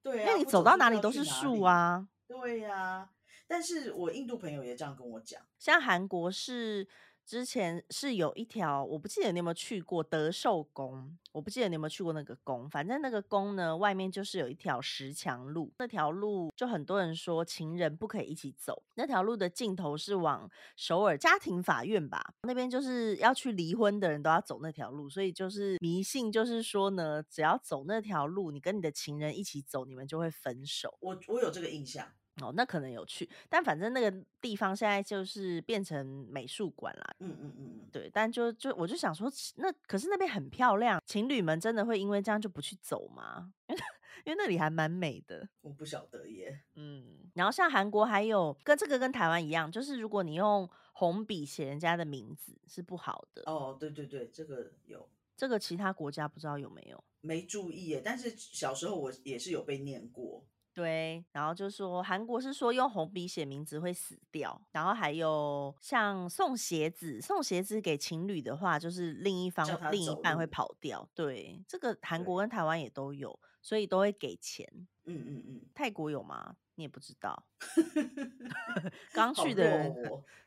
[0.00, 2.06] 对，因为你走到哪里都是树啊。
[2.28, 3.10] 对呀，
[3.48, 6.86] 但是我印度朋友也这样跟我讲，像韩国是
[7.28, 30.96] 之前是有一条，我不记得你有没有去过德寿宫，我不记得你有没有去过那个宫，反正那个宫呢，外面就是有一条石墙路，那条路就很多人说情人不可以一起走，那条路的尽头是往首尔家庭法院吧，那边就是要去离婚的人都要走那条路，所以就是迷信，就是说呢，只要走那条路，你跟你的情人一起走，你们就会分手。
[31.00, 32.06] 我我有这个印象。
[32.42, 37.16] 哦，那可能有去，但反正那个地方现在就是变成美术馆啦。
[37.20, 43.52] 嗯嗯嗯嗯，对，但就就我就想说，那可是那边很漂亮，情侣们真的会因为这样就不去走吗？
[43.68, 43.82] 因为
[44.24, 45.48] 因为那里还蛮美的。
[45.60, 46.60] 我不晓得耶。
[46.74, 53.42] 嗯，然后像韩国还有跟这个跟台湾一样，就是如果你用红笔写人家的名字是不好的。
[53.46, 55.08] 哦，对对对，这个有。
[55.36, 57.04] 这个其他国家不知道有没有？
[57.20, 60.44] 没注意耶，但是小时候我也是有被念过。
[60.78, 71.08] 对，然后就说韩国是说用红笔写名字会死掉，然后还有像送鞋子，送鞋子给情侣的话，就是另一方另一半会跑掉。
[71.16, 74.64] 对，这个韩国跟台湾也都有，所以都会给钱。
[75.06, 76.54] 嗯嗯嗯，泰国有吗？
[76.78, 77.44] 你也不知道，
[79.12, 79.92] 刚去的人，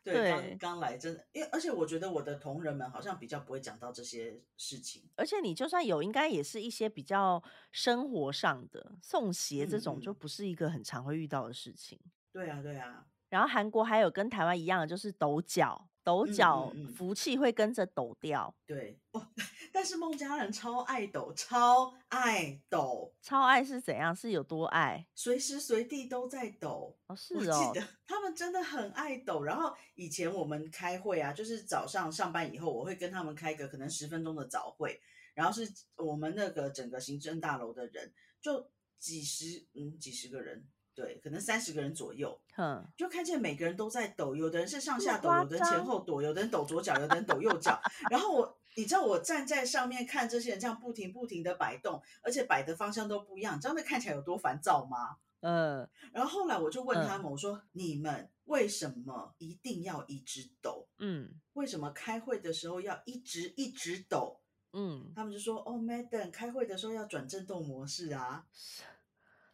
[0.02, 12.00] 对，刚刚来，真的，因为而且我觉得我的同仁们好像比较不会讲到这些事情，而且你就算有，应该也是一些比较生活上的送鞋这种，就不是一个很常会遇到的事情。
[12.32, 13.06] 对啊，对啊。
[13.28, 15.90] 然后韩国还有跟台湾一样的，就是抖脚。
[16.04, 18.52] 抖脚，福气会跟着抖掉。
[18.66, 19.28] 对哦，
[19.74, 24.16] 但是孟加人超爱抖，超爱抖，超爱是怎样？
[24.16, 25.08] 是有多爱？
[25.16, 26.96] 随时随地都在抖。
[27.08, 29.44] 哦，是哦，记得他们真的很爱抖。
[29.44, 35.00] 然后以前我们开会啊，就是早上上班以后，我会跟他们开个可能十分钟的早会，
[35.34, 40.68] 然后是我们那个整个行政大楼的人，就几十嗯几十个人。
[40.94, 47.82] 对，可能三十个人左右，嗯，就看见每个人都在抖，有的人是上下抖，有的人前后抖，有的人抖左脚，有的人抖右脚。
[48.12, 55.18] 然后我，你知道我站在上面看这些人这样不停不停的摆动，而且摆的方向都不一样，你知道那看起来有多烦躁吗？
[55.42, 55.90] 嗯。
[56.14, 60.88] 然后后来我就问他们，我说你们为什么一定要一直抖？
[61.00, 64.40] 嗯，为什么开会的时候要一直一直抖？
[64.74, 68.46] 嗯，他们就说哦，Madam，开会的时候要转震动模式啊。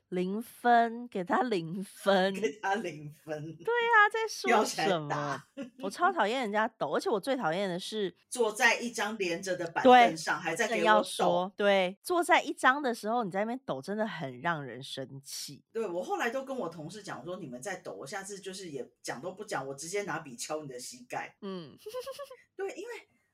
[0.09, 3.55] 零分，给他零分，给他零分。
[3.57, 5.43] 对啊，在 说什么？
[5.79, 11.51] 我超讨厌人家抖，而且我最讨厌的是坐在一张连着的板凳上，还在给我抖。
[11.57, 15.63] 对，坐在一张的时候，你在那边抖，真的很让人生气。
[15.73, 21.35] 对我后来都跟我同事讲说，你们在抖，我下次就是也讲都不讲，我直接拿笔敲你的膝盖。
[21.41, 21.77] 嗯，
[22.55, 22.89] 对，因为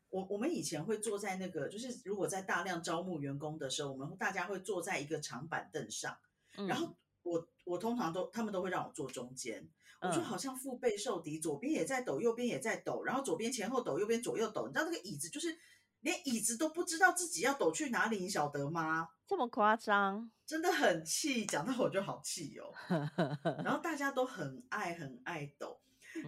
[0.10, 6.18] 我我们以前会坐在那个，就是如果在大量招募员工的时候，我们大家会坐在一个长板凳上。
[6.68, 9.68] 然后我我通常都他们都会让我坐中间，
[10.02, 14.68] 我就好像腹背受敌，左边也在抖，右边也在抖，然后左边前后抖，右边左右抖。
[14.68, 15.58] 你知道那个椅子就是
[16.02, 19.08] 连椅子都不知道自己要抖去哪里，你晓得吗？
[19.26, 22.74] 这么夸张，真的很气，讲到我就好气哦。
[23.64, 25.80] 然后大家都很爱很爱抖，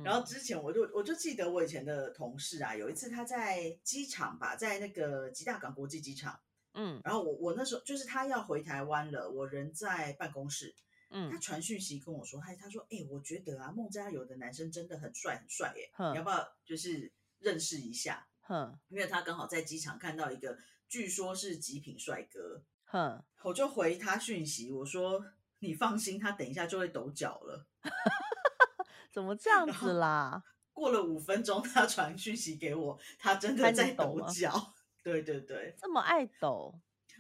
[0.04, 6.40] 然后之前我就我就记得我以前的同事啊，有一次他在机场吧，在那个吉大港国际机场。
[6.76, 10.76] 嗯，然后我我那时候就是他要回台湾了，我人在办公室，
[11.10, 18.28] 嗯，他传讯息跟我说，嗨他说，哎，我觉得啊，孟加有的男生真的很帅很帅，哎，你要不要就是认识一下？
[18.42, 20.58] 哼，因为他刚好在机场看到一个，
[20.88, 25.26] 据说是极品帅哥，哼，我就回他讯息，我说
[25.60, 27.66] 你放心，他等一下就会抖脚了。
[29.12, 30.44] 怎么这样子啦？
[30.74, 34.74] 过了五分钟，他传讯息给我，他真的在抖脚。
[35.06, 36.74] 对对对，这么爱抖。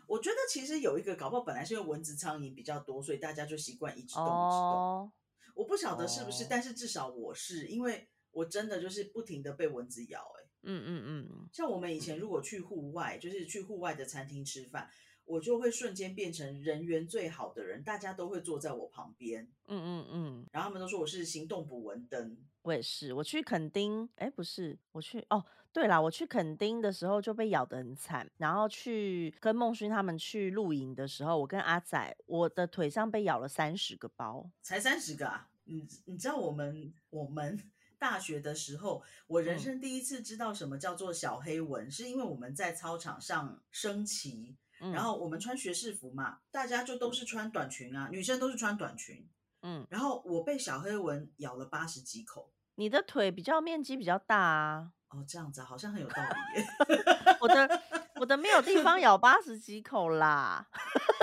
[0.07, 5.11] 我觉得其实有一个搞不好本来是因为蚊子苍蝇比较多，所以大家就习惯一直动一直动。
[5.53, 10.19] 我不晓得是不是，但是至少我是因为我真的就是不停的被蚊子咬。
[10.19, 11.49] 哎，嗯嗯嗯。
[11.53, 14.89] 像我们以前如果去户外，就是去户外的餐厅吃饭，
[15.23, 19.43] 我就会瞬间变成人缘最好的人，大家都会坐在我旁边。
[19.67, 20.45] 嗯嗯嗯。
[20.51, 22.35] 然后他们都说我是行动捕蚊灯。
[22.63, 25.45] 我也是，我去垦丁，哎，不是，我去哦。
[25.75, 35.49] 对啦，我去垦丁的时候就被咬得很惨，然后去跟孟勋他们去露营的时候，我跟阿仔，我的腿上被咬了三十个包，才三十个啊！
[35.65, 37.59] 你你知道我们我们
[37.99, 49.27] 大学的时候，我人生第一次知道什么叫做小黑蚊，是因为我们在操场上升旗，然后我们穿学士服嘛，大家就都是穿短裙啊，女生都是穿短裙，
[49.61, 54.93] 嗯，然后我被小黑蚊咬了八十几口，你的腿比较面积比较大啊。
[55.15, 56.67] 哦，这样子好像很有道理耶。
[57.39, 57.81] 我的
[58.15, 60.67] 我的没有地方咬八十几口啦，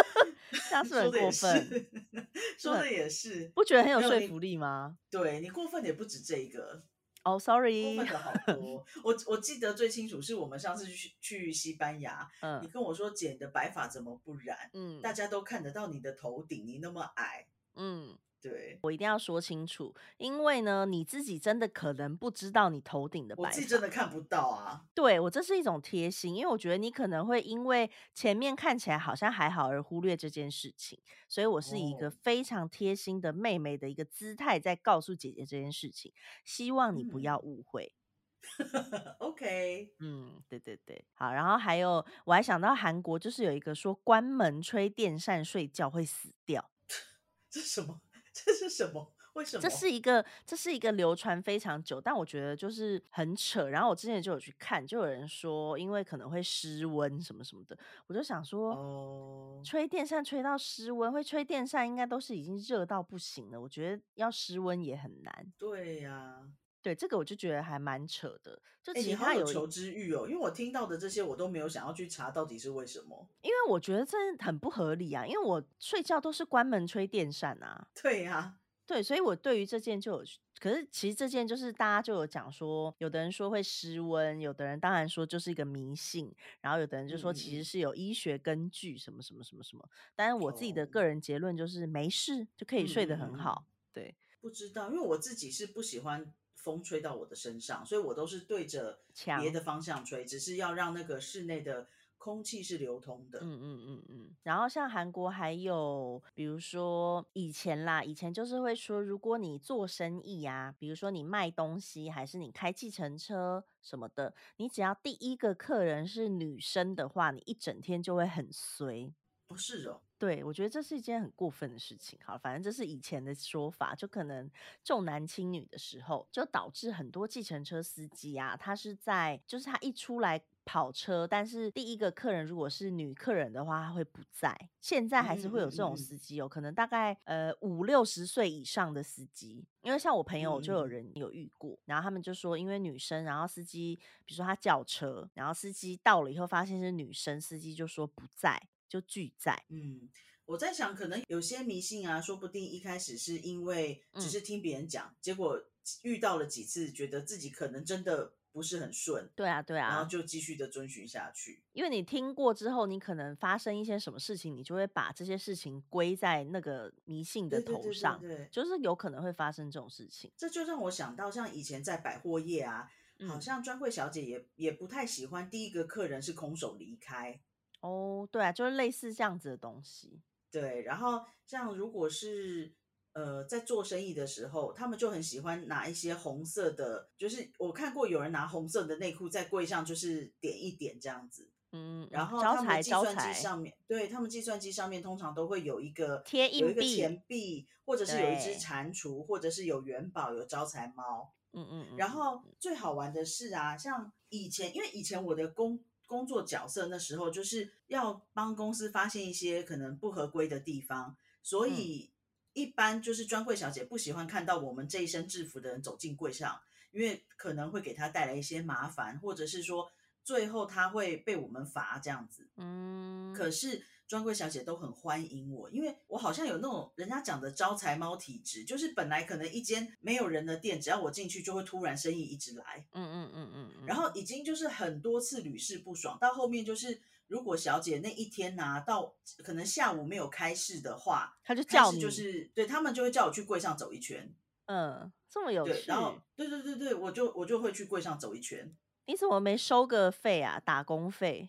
[0.71, 1.89] 这样是很过分。
[2.59, 4.97] 说的也是，不觉得很有说服力吗？
[5.11, 6.85] 对你过分也不止这个。
[7.25, 8.85] 哦，sorry，过分的好多。
[9.05, 14.71] 我我记得最清楚是我们上次去去西班牙，嗯，你跟我说剪的白发怎么不染？
[14.73, 18.19] 嗯，大家都看得到你的头顶，你那么矮，嗯。
[18.43, 24.85] 对我一定要说清楚，因为呢，你自己真的可能不知道你头顶的白，我自己真的看不到啊。
[24.93, 36.13] 对我这是一种贴心，因为我觉得你可能会因为前面看起来好像还好而忽略这件事情，所以我是以一个非常贴心的妹妹的一个姿态在告诉姐姐这件事情，
[36.45, 37.95] 希望你不要误会。
[39.21, 46.69] OK，嗯，对对对，好，然后还有我还想到韩国就是有一个说关门吹电扇睡觉会死掉，
[47.49, 48.01] 这什么？
[48.33, 49.13] 这是什么？
[49.35, 49.63] 为什么？
[49.63, 53.69] 这是一个，这是一个流传非常久，但我觉得就是很扯。
[53.69, 63.59] 然后我之前就有去看，就有人说，因为可能会失温什么什么的，我就想说，哦，吹电扇吹到失温，会吹电扇应该都是已经热到不行了。
[63.59, 65.53] 我觉得要失温也很难。
[65.57, 66.43] 对呀，
[66.83, 68.61] 对这个我就觉得还蛮扯的。
[68.83, 73.29] 就其他有求知欲哦，因为我听到的这些我都没有想要去查到底是为什么。
[73.43, 77.87] 因为我觉得这很不合理啊，因为我睡觉都是关门吹电扇啊。
[77.95, 80.25] 对呀，对，所以我对于这件就有，
[80.59, 89.89] 可是其实这件就是大家就有讲说，有的人说会失温，有的人当然说就是一个迷信，然后有的人就说其实是有医学根据，什么什么什么什么。
[90.17, 93.65] 但是我自己的个人结论就是没事就可以睡得很好。
[93.93, 96.35] 对，不知道，因为我自己是不喜欢。
[96.63, 99.01] 风吹到我的身上，所以我都是对着
[99.41, 101.89] 别的方向吹，只是要让那个室内的
[102.19, 103.41] 空气是流通的。
[103.41, 104.37] 嗯嗯嗯嗯。
[104.45, 119.13] 然后像韩国还有，比如说以前啦，以前就是会说，如果你做生意啊，比如说你卖东西，还是你开计程车什么的，你只要第一个客人是女生的话，你一整天就会很衰。
[119.53, 120.01] 不是哦。
[120.19, 122.17] 对，我觉得这是一件很过分的事情。
[122.25, 124.49] 好，反正这是以前的说法，就可能
[124.85, 134.57] 重男轻女的时候，就导致很多计程车司机啊，他是在就是他一出来跑车，但是第一个客人如果是女客人的话，他会不在。
[134.81, 148.63] 现在还是会有这种司机哦，可能大概呃五六十岁以上的司机，因为像我朋友就有人有遇过，然后他们就说，因为女生，然后司机比如说他叫车，然后司机到了以后发现是女生，司机就说不在。
[148.93, 149.65] 就拒载。
[149.71, 150.11] 嗯，
[150.45, 155.59] 我在想，可能有些迷信啊，说不定一开始是因为只是听别人讲，结果
[156.03, 159.31] 遇到了几次，觉得自己可能真的不是很顺。
[159.35, 161.63] 对啊，对啊，然后就继续的遵循下去。
[161.73, 170.31] 因为你听过之后，你可能发生一些什么事情，你就会把这些事情归在那个迷信的头上，对，就是有可能会发生这种事情。
[170.37, 172.87] 这就让我想到，像以前在百货业啊，
[173.27, 177.41] 好像专柜小姐也也不太喜欢第一个客人是空手离开。
[177.83, 180.21] 哦，对啊，就是类似这样子的东西。
[180.51, 182.73] 对，然后像如果是
[183.13, 191.51] 呃在做生意的时候，他们就很喜欢拿一些红色的，就是我看过有人拿红色的内裤在柜上，就是点一点这样子。
[191.73, 201.33] 嗯，然后他们计算机上面，对他们计算机上面通常都会有一个贴有一个钱币，或者是有一只蟾蜍，或者是有元宝、有招财猫。
[201.53, 201.97] 嗯嗯。
[201.97, 205.83] 然后最好玩的是啊，像以前，因为以前我的工。
[206.07, 212.11] 工作角色那时候就是要帮公司发现一些可能不合规的地方，所以
[212.53, 219.91] 一般就是专柜小姐不喜欢看到我们这一身制服的人走进柜上，因为可能会给他带来一些麻烦，或者是说
[220.23, 222.49] 最后他会被我们罚这样子。
[222.57, 223.83] 嗯，可是
[224.13, 232.87] 专柜小姐都很欢迎我，因为我好像有那种人家讲的招财猫体质，就是本来可能一间没有人的店，只要我进去就会突然生意一直来。
[232.93, 237.01] 嗯嗯嗯嗯，然后已经就是很多次屡试不爽，到后面就是。
[237.29, 244.35] 如果小姐那一天拿到可能下午没有开市的话，她就叫你，就是对他们就会叫我去柜上走一圈。
[244.67, 245.85] 嗯，这么有趣。
[245.87, 248.77] 然后，对对对对，我就我就会去柜上走一圈。
[249.07, 250.61] 你怎么没收个费啊？
[250.63, 251.49] 打工费？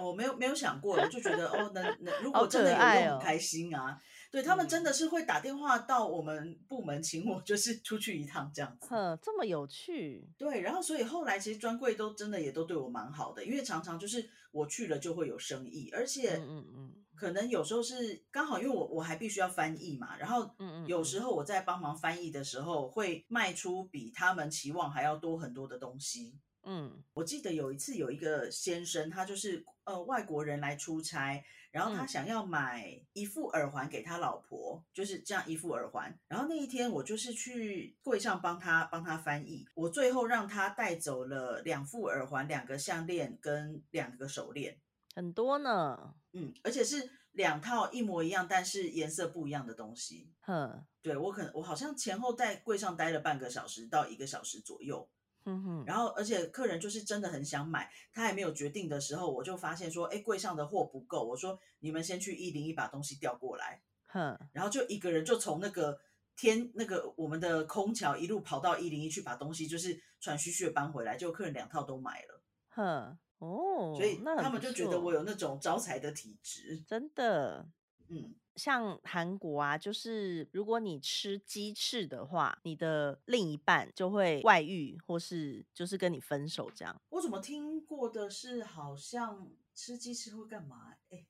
[0.00, 4.00] 我没有没有想过，我就觉得哦，能能，如果真的有用，很开心啊。
[4.30, 8.88] 对他们真的是会打电话到我们部门，请我就是出去一趟这样子。
[8.88, 10.26] 呵，这么有趣。
[10.38, 26.38] 对，然后所以后来其实专柜都真的也都对我蛮好的，因为常常就是我去了就会有生意，而且嗯嗯，可能有时候是刚好因为我我还必须要翻译嘛，然后嗯嗯，有时候我在帮忙翻译的时候会卖出比他们期望还要多很多的东西。
[26.64, 31.42] 嗯，我记得有一次有一个先生，他就是呃外国人来出差，
[31.72, 36.16] 然后他想要买一副耳环给他老婆，就是这样一副耳环。
[36.28, 44.78] 然后那一天我就是去柜上帮他帮他翻译，我最后让他带走了两副耳环、两个项链跟两个手链，
[45.16, 46.14] 很多呢。
[46.32, 50.32] 嗯，而且是两套一模一样，但是颜色不一样的东西。
[50.42, 55.08] 哼，对我可能我好像前后在柜上待了半个小时到一个小时左右。
[55.44, 65.98] 嗯哼，然后而且客人就是真的很想买，他还没有决定的时候，我就发现说，哎，柜上的货不够，我说你们先去一零一把东西调过来，哼，然后就一个人就从那个
[66.36, 77.68] 天那个我们的空桥一路跑到一零一去把东西就是喘吁吁的搬回来，就客人两套都买了，哼，哦，所以他们就觉得我有那种招财的体质，真的，
[78.08, 78.34] 嗯。
[78.56, 87.00] 像韩国啊，就是如果你吃鸡翅的话，你的另一半就会外遇，或是就是跟你分手这样。
[87.10, 90.94] 我怎么听过的是，好像吃鸡翅会干嘛？
[91.10, 91.26] 哎，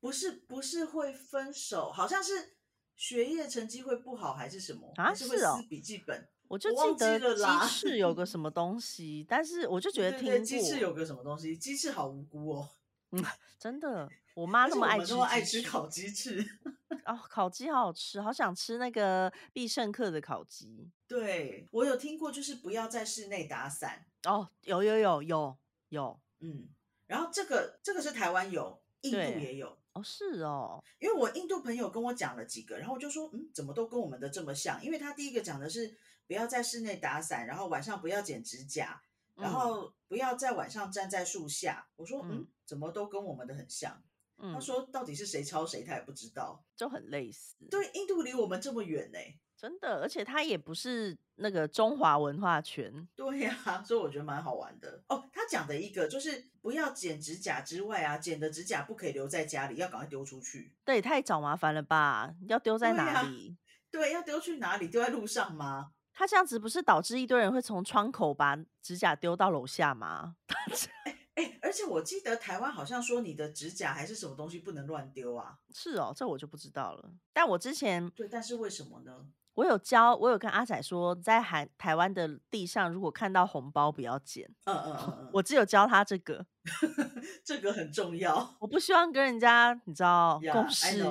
[0.00, 2.56] 不是，不是会分手，好像是
[2.96, 4.92] 学业成绩会不好，还是什么？
[4.96, 6.28] 啊，是哦，笔记本。
[6.48, 12.68] 我就记得鸡翅有个什么东西，但是我就觉得听过鸡翅有个什么东西，鸡翅好无辜哦。
[13.12, 13.24] 嗯，
[13.58, 14.08] 真的。
[14.34, 16.44] 我妈那么爱吃，爱吃烤鸡翅
[17.06, 20.90] 哦，烤鸡好好吃，好想吃那个必胜客的烤鸡。
[21.06, 25.56] 对我有听过，就是不要在室内打伞哦，有有有有
[25.90, 26.68] 有，嗯，
[27.06, 34.82] 然后这个这个是台湾有，印度也有哦，是哦，因为我印度朋友跟我讲了几个，然后我就说，嗯，怎么都跟我们的这么像？
[34.84, 39.00] 因为他第一个讲的是不要在室内打伞，然后晚上不要剪指甲，
[39.36, 41.86] 然后不要在晚上站在树下。
[41.96, 44.02] 我说，嗯，怎么都跟我们的很像？
[44.38, 47.56] 他说：“到底是谁抄谁，他也不知道，就很类似。
[47.70, 49.18] 对，印度离我们这么远呢，
[49.56, 53.08] 真的，而且他也不是那个中华文化圈。
[53.14, 53.56] 对呀，
[53.86, 55.02] 所以我觉得蛮好玩的。
[55.08, 60.74] 哦，他讲的一个就是不要剪指甲之外啊，剪的指甲不可以留在家里，要赶快丢出去。
[60.84, 62.34] 对，太找麻烦了吧？
[62.48, 63.56] 要丢在哪里？
[63.90, 64.88] 对，要丢去哪里？
[64.88, 65.92] 丢在路上吗？
[66.12, 70.36] 他这样子不是导致一堆人会从窗口把指甲丢到楼下吗？”
[71.34, 75.58] 哎，而且我记得台湾好像说你的指甲还是什么东西不能乱丢啊？
[75.72, 77.10] 是哦，这我就不知道了。
[77.32, 79.26] 但我之前对，但是为什么呢？
[79.54, 84.48] 我有教，我有跟阿仔说，在韩台湾的地上，如果看到红包不要捡。
[84.64, 86.44] 嗯嗯嗯嗯， 我只有教他这个，
[87.44, 88.54] 这个很重要。
[88.58, 91.04] 我不希望跟人家你知道共事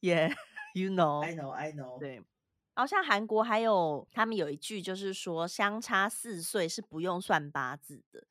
[0.00, 2.00] ，Yeah，you know，I know，I know。
[2.00, 2.16] 对，
[2.74, 8.24] 然后像韩国还有他们有一句就是说，相差四岁是不用算八字的。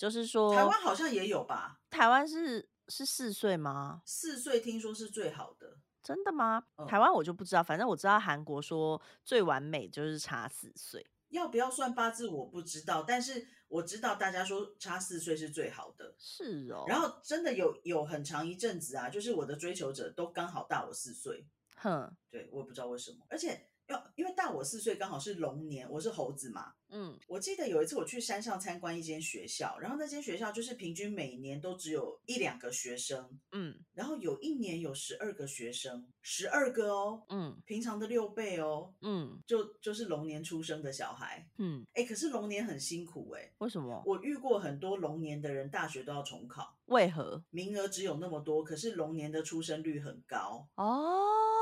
[0.00, 1.78] 就是说，台湾好像也有吧？
[1.90, 4.00] 台湾是是四岁吗？
[4.06, 6.64] 四岁听说是最好的，真的吗？
[6.88, 11.06] 台湾我就不知道，反正我知道韩国说最完美就是差四岁。
[11.28, 16.14] 要不要算八字我不知道，但是我知道大家说差四岁是最好的。
[16.18, 16.86] 是哦。
[16.88, 21.46] 然后真的有有很长一阵子啊，就是我的追求者都刚好大我四岁。
[21.76, 23.66] 哼，对，我也不知道为什么，而且。
[24.14, 26.72] 因为大我四岁，刚好是龙年，我是猴子嘛。
[26.92, 33.38] 嗯，我记得有一次我去山上参观一间学校，然后那间学校就是平均每年都只有一两个学生。
[33.52, 37.22] 嗯，然后有一年有十二个学生，十二个哦。
[37.28, 38.92] 嗯，平常的六倍哦。
[39.02, 41.48] 嗯，就就是龙年出生的小孩。
[41.58, 43.52] 嗯，哎，可是龙年很辛苦哎。
[43.58, 44.02] 为什么？
[44.04, 46.76] 我遇过很多龙年的人，大学都要重考。
[46.86, 47.40] 为何？
[47.50, 50.68] 名额只有那么多，可是龙年的出生率很高。
[50.74, 51.59] 哦。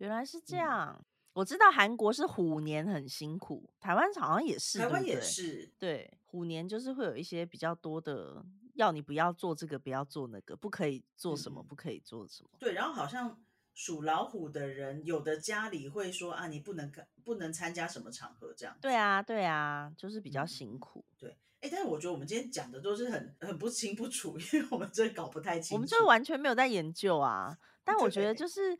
[0.00, 0.98] 哦，原来是这样。
[1.32, 5.70] 我知道韩国是虎年很辛苦，台湾好像也是，台湾也是。
[5.78, 8.44] 对，虎年就是会有一些比较多的，
[8.74, 12.50] 要你不要做这个，不要做那个，不可以做什么，不可以做什么。
[12.58, 13.40] 对，然后好像
[13.74, 16.90] 属老虎的人，有的家里会说啊，你不能
[17.22, 18.76] 不能参加什么场合这样。
[18.80, 21.04] 对啊，对啊，就是比较辛苦。
[21.16, 25.74] 对，哎，但是我觉得我们今天讲的都是很很不清不楚， 因为我们真的搞不太清楚。
[25.76, 27.56] 我们就完全没有在研究啊。
[27.82, 28.78] 但我觉得就是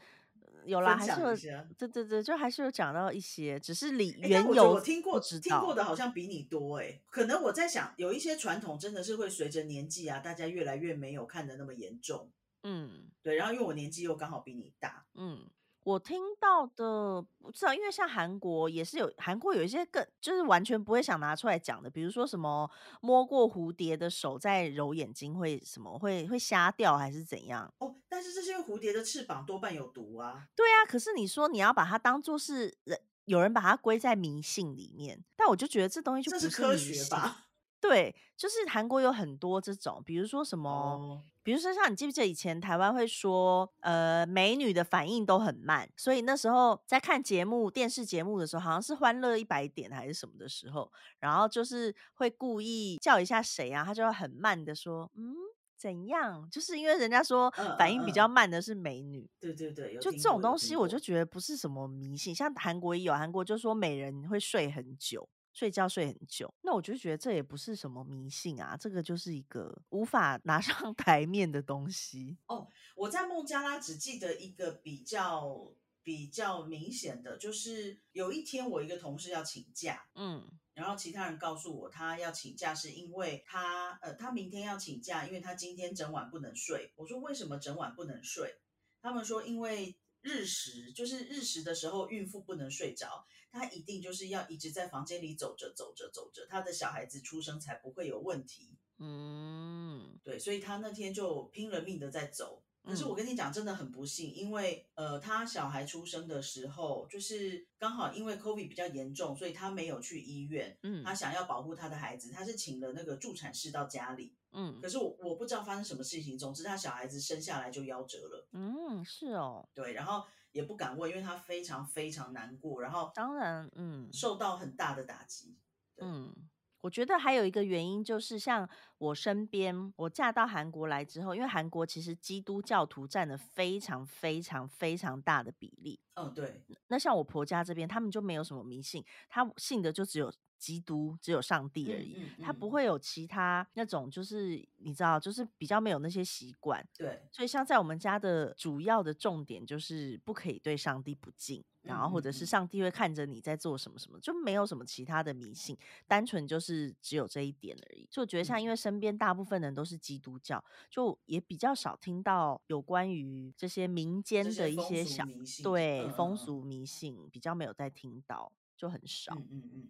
[0.65, 4.73] 有啦，还是有，对对对，就还是有讲到一些，只是理缘由。
[4.73, 7.01] 我听过，听过的好像比你多哎。
[7.11, 12.31] 可能我在想，有一些传统真的是会随着年纪啊，大家越来越没有看的那么严重。
[12.63, 13.37] 嗯，对。
[13.37, 15.47] 然后因为我年纪又刚好比你大，嗯。
[15.91, 22.71] 我听到的不知道，因为像韩国也是有韩国有一些更就是完全不会想拿出来讲的，比如说什么
[23.01, 27.73] 摸过蝴蝶的手在揉眼睛会什么会会瞎掉还是怎样？
[27.79, 30.47] 哦，但是这些蝴蝶的翅膀多半有毒啊。
[30.55, 37.47] 对啊，可是你说你要把它当做是人，有人把它归在迷信里面，但我就觉得这东西就不是科学吧？
[37.81, 41.23] 对，就是韩国有很多这种，比如说什么。
[41.43, 55.35] 比如说，像你记不记得以前台湾会说，呃，美女的反应都很慢，所以那时候在看节目、电视节目的时候，好像是《欢乐一百点》还是什么的时候，然后就是会故意叫一下谁啊，他就会很慢的说，嗯，
[55.79, 56.47] 怎样？
[56.51, 59.27] 就是因为人家说反应比较慢的是美女。
[59.41, 65.27] 对对对，就这种东西，我就觉得不是什么迷信，像韩国也有，韩国就说美人会睡很久。
[65.61, 72.39] 睡觉睡很久，那我就觉得这也不是什么迷信啊，这个就是一个无法拿上 台面的东西。
[72.47, 75.71] 哦，我在孟加拉只记得一个比较
[76.03, 86.95] 比较明显的，就是有一天我一个同事要请假，嗯，然后其他人告诉我他要请假是因为他呃他明天要请假，因为他今天整晚不能睡。
[86.97, 88.55] 我说为什么整晚不能睡？
[89.03, 93.27] 他们说因为日食，就是日食的时候孕妇不能睡着。
[93.51, 98.77] 他一定就是要一直在房间里走着走着走着，他的小孩子出生才不会有问题。
[98.99, 102.63] 嗯，对，所以他那天就拼了命的在走。
[102.83, 110.77] 可是我跟你讲，真的很不幸，因为呃，他小孩出生的时候，就是刚好因为 COVID 比较严重，所以他没有去医院。
[110.83, 114.35] 嗯，他想要保护他的孩子，他是请了那个助产士到家里。
[114.53, 118.49] 嗯，可是我我不知道发生什么事情，总之他小孩子生下来就夭折了。
[118.53, 120.25] 嗯，是哦，对，然后。
[120.53, 125.57] 也不敢问，因为他非常非常难过，然后当然，嗯，受到很大的打击。
[125.99, 126.35] 嗯，
[126.81, 128.69] 我觉得还有一个原因就是，像
[129.01, 135.99] 我身边，我嫁到韩国来之后，因为韩国其实基督教徒占了非常非常非常大的比例。
[136.15, 136.63] 嗯，对。
[136.89, 140.31] 那像我婆家这边，他们就没有什么迷信，他信的就只有。
[140.61, 146.87] 基督只有上帝而已，他不会有其他那种，就是你知道，就是比较没有那些习惯。
[146.99, 155.75] 对，所以像在我们家的主要的重点就是不可以对上帝不敬，然后或者是上帝会看着你在做什么什么，就没有什么其他的迷信，
[156.07, 158.07] 单纯就是只有这一点而已。
[158.11, 165.25] 就我觉得像因为身边大部分人都是基督教，就也比较少听到有关于这些民间的一些小
[165.63, 169.35] 对风俗迷信，比较没有在听到，就很少。
[169.37, 169.89] 嗯嗯嗯。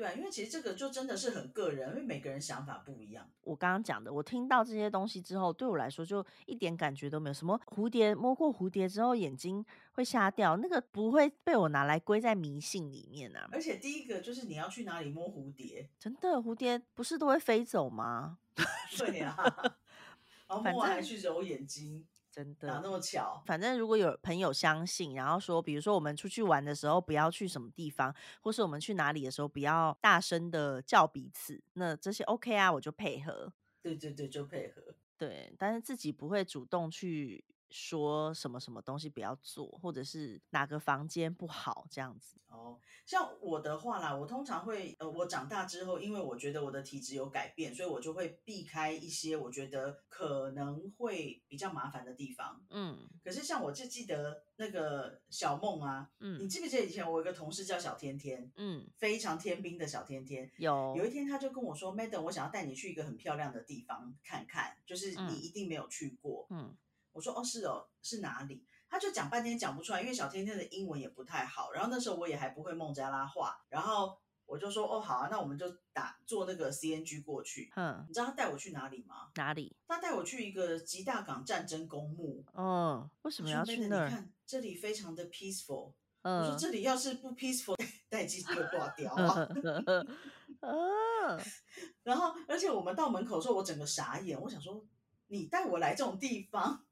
[0.00, 3.28] 对，因为其实这个就真的是很个人，因为每个人想法不一样。
[3.42, 7.34] 我刚刚讲的，我听到这些东西之后，对我来说就一点感觉都没有。
[7.34, 13.46] 什么蝴蝶摸过蝴蝶之后眼睛会瞎掉，那个不会被我拿来归在迷信里面啊。
[13.52, 15.90] 而且第一个就是你要去哪里摸蝴蝶？
[15.98, 18.38] 真的，蝴蝶不是都会飞走吗？
[18.96, 19.36] 对呀，
[20.48, 22.06] 然后摸完还去揉眼睛。
[22.42, 23.42] 真的哪那么巧？
[23.44, 33.52] 反正如果有朋友相信，然后说，比如说我们出去玩的时候，不要去什么地方，或是我们去哪里的时候，不要大声的叫彼此，那这些 OK 啊，我就配合。
[33.82, 34.82] 对对对，就配合。
[35.18, 37.44] 对，但是自己不会主动去。
[37.70, 42.78] 说什么什么东西不要做，或者是哪个房间不好这样子哦。
[43.06, 52.60] 像我的话啦，我通常会呃，我长大之后，因为我觉得我的体质有改变，所以我就会避开一些我觉得可能会比较麻烦的地方。
[52.70, 60.48] 嗯，可是像我就记得那个小梦啊，嗯，你记不记得以前我有个同事叫小天天，嗯，非常天兵的小天天。
[60.58, 66.76] 有有一天他就跟我说，Madam，我想要带你去一个很漂亮的地方看看，就是你一定没有去过，嗯。
[67.12, 68.64] 我说哦是哦是哪里？
[68.88, 71.70] 他就讲半天讲不出来，因为小天天的英文也不太好。
[71.70, 77.70] 然后那时候我也还不会孟加拉话，然后我就说哦好啊，那我们就打坐那个 CNG 过去。
[77.76, 79.30] 嗯，你知道他带我去哪里吗？
[79.36, 79.76] 哪里？
[79.86, 82.44] 他带我去一个吉大港战争公墓。
[82.52, 84.08] 嗯，为什么要去那儿？
[84.08, 85.92] 你看这里非常的 peaceful。
[86.22, 87.76] 嗯，我说这里要是不 peaceful，
[88.08, 89.46] 待机就挂掉啊。
[90.62, 91.40] 嗯，
[92.02, 94.84] 然后而且我们到门口的时候，我整个傻眼，我想说。
[95.32, 96.84] 你带我来这种地方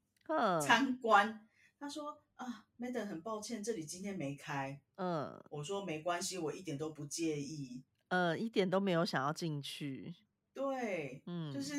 [0.61, 1.47] 参观，
[1.79, 4.81] 他说啊，Madam 很抱歉，这里今天没开。
[4.95, 7.83] 嗯，我说没关系，我一点都不介意。
[8.09, 10.15] 呃，一点都没有想要进去。
[10.51, 11.73] 对，嗯，就是，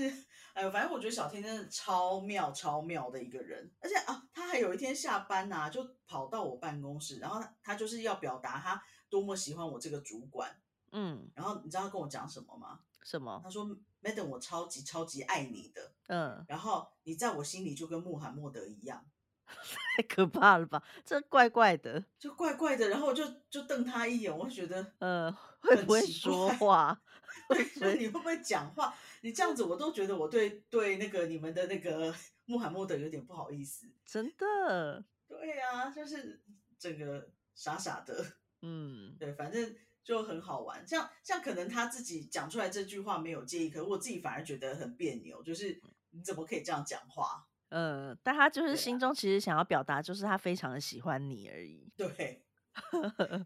[0.54, 10.56] 哎呦，反正我觉得小天真的超妙超妙的一个人，而且啊，他还有一天下班呐，就跑到我办公室，然后他他就是要表达他多么喜欢我这个主管，
[10.92, 12.80] 嗯，然后你知道他跟我讲什么吗？
[13.02, 13.40] 什么？
[13.42, 13.66] 他说
[14.02, 19.04] ：“Madam，我超级超级爱你的，嗯，然后你在我心里就跟穆罕默德一样，
[19.96, 20.82] 太可怕了吧？
[21.04, 22.88] 这怪怪的，就怪怪的。
[22.88, 27.00] 然后我就就瞪他一眼，我觉得，呃，会不会说话？
[27.78, 28.94] 所以你会不会讲话？
[29.22, 32.14] 你这样子，我都觉得我对对那个你们的那个
[32.46, 35.04] 穆罕默德有点不好意思，真的。
[35.26, 36.42] 对啊，就是
[36.78, 38.24] 整个傻傻的，
[38.62, 45.80] 嗯，对，反正。”就很好玩，像像可能他自己讲出来这句话没有介意，可是我自己反而觉得很别扭，就是
[46.10, 47.46] 你怎么可以这样讲话？
[47.68, 51.92] 嗯，但他就是心中其实想要表达，就是他非常的喜欢你而已。
[51.96, 52.42] 对，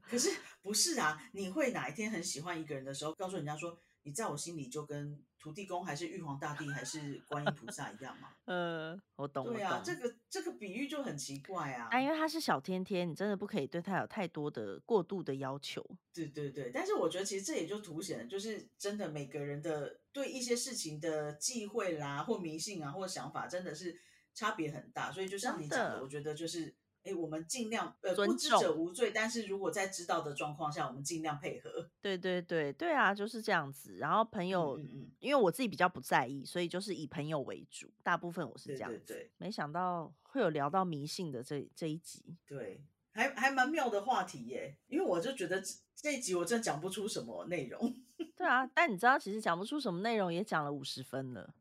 [0.08, 0.30] 可是
[0.62, 1.30] 不是啊？
[1.32, 3.78] 你会哪一天很喜欢一个人的时候，告诉人家说？
[4.06, 8.30] 你在我心里就跟土地公还是玉皇大帝还是观音菩萨一样吗？
[8.46, 9.44] 呃，我懂。
[9.52, 11.88] 对啊，这个这个比喻就很奇怪啊。
[11.90, 15.84] 啊，因为他是小天天，你真的不可以对他有太多的过度的要求。
[16.14, 24.00] 对对对，但是我觉得其实这也就凸显了，就是真的每个人的对一些事情的忌讳啦，或迷信啊，或想法，真的是
[24.32, 25.12] 差别很大。
[25.12, 26.74] 所以就像你讲的，我觉得就是。
[27.04, 29.12] 哎，我们尽量呃，不知者无罪。
[29.14, 31.88] 但是如果在知道的状况下，我们尽量配合。
[32.00, 33.96] 对对对对啊，就是这样子。
[33.98, 34.78] 然后朋友，
[35.20, 37.90] 因为我自己比较不在意，所以就是以朋友为主。
[38.02, 39.30] 大部分我是这样子。
[39.36, 42.36] 没想到会有聊到迷信的这这一集。
[42.46, 42.82] 对，
[43.12, 44.76] 还还蛮妙的话题耶。
[44.86, 45.62] 因为我就觉得
[45.94, 47.94] 这一集我真的讲不出什么内容。
[48.34, 51.54] 对啊，但你知道，其实讲不出什么内容，也讲了五十分了。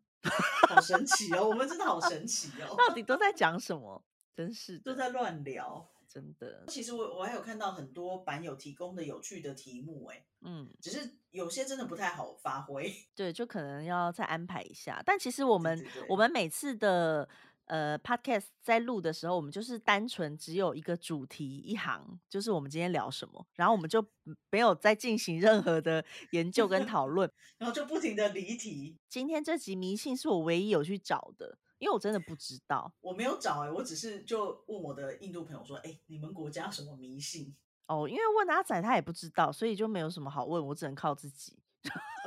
[0.69, 2.75] 好神奇哦，我们真的好神奇哦。
[2.79, 4.01] 到底都在讲什么？
[4.35, 6.63] 真是都在乱聊，真的。
[6.67, 12.93] 其实我我还有看到很多版友提供的有趣的题目，哎，嗯，只是有些真的不太好发挥。
[13.15, 15.01] 对，就可能要再安排一下。
[15.05, 17.27] 但其实我们我们每次的
[17.65, 24.03] 呃 podcast 在录的时候，我们就是单纯只有一个主题一行，就是我们今天聊什么，然后我们就
[24.49, 28.97] 没有再进行任何的 研究跟讨论，然后就不停的离题。
[29.07, 31.59] 今天这集迷信是我唯一有去找的。
[31.79, 37.55] 因为我真的不知道，我没有找哎，我只是就问我的印度朋友说，哎，你们国家什么迷信？
[37.87, 41.59] 哦，因为问阿仔他也不知道，所以就没有什么好问，我只能靠自己。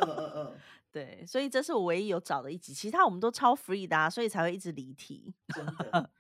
[0.03, 0.59] 嗯嗯嗯，
[0.93, 5.35] 对，所以这是我唯一有找的一集，其他我们都超 free 的，所以才会一直离题。
[5.55, 6.11] 真的。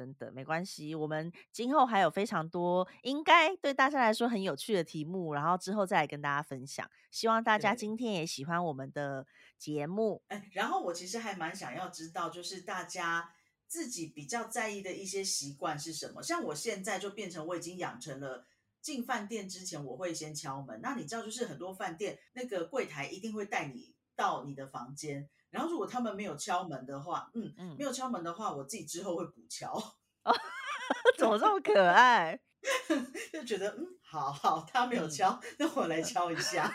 [0.00, 6.90] 真的没关系，我们今后还有非常多应该对大家来说很有趣的题目，然后之后再来跟大家分享。
[7.10, 9.26] 希望大家今天也喜欢我们的
[9.58, 10.22] 节目。
[10.28, 13.30] 哎，然后我其实还蛮想要知道，就是大家
[13.66, 16.22] 自己比较在意的一些习惯是什么？
[16.22, 18.46] 像我现在就变成我已经养成了
[18.80, 20.80] 进饭店之前我会先敲门。
[20.82, 25.28] 那你知道，就是很多饭店那个柜台一定会带你到你的房间。
[25.50, 29.76] 然后如果他们没有敲门的话，嗯嗯，没有敲门的话，我自己之后会补敲。
[31.18, 32.38] 怎么这么可爱？
[33.32, 36.72] 就觉得嗯，好好，他没有敲，那我来敲一下。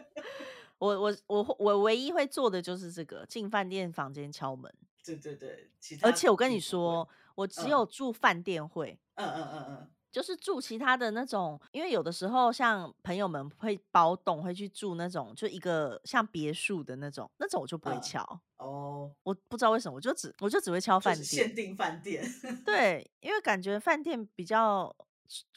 [0.78, 4.72] 我我我我唯一会做的就是这个，进饭店房间敲门。
[5.04, 5.70] 对对对，
[6.02, 8.98] 而且我跟你说，我只有住饭店会。
[9.14, 9.90] 嗯嗯嗯嗯。
[10.10, 18.22] 就是住其他的那种，因为有的时候像朋友们会包栋，会去住那种就一个像别墅的那种，那种我就不会敲
[18.56, 19.14] 哦。
[19.22, 22.24] 我不知道为什么，我就只我就只会敲饭店，限定饭店。
[22.66, 24.94] 对，因为感觉饭店比较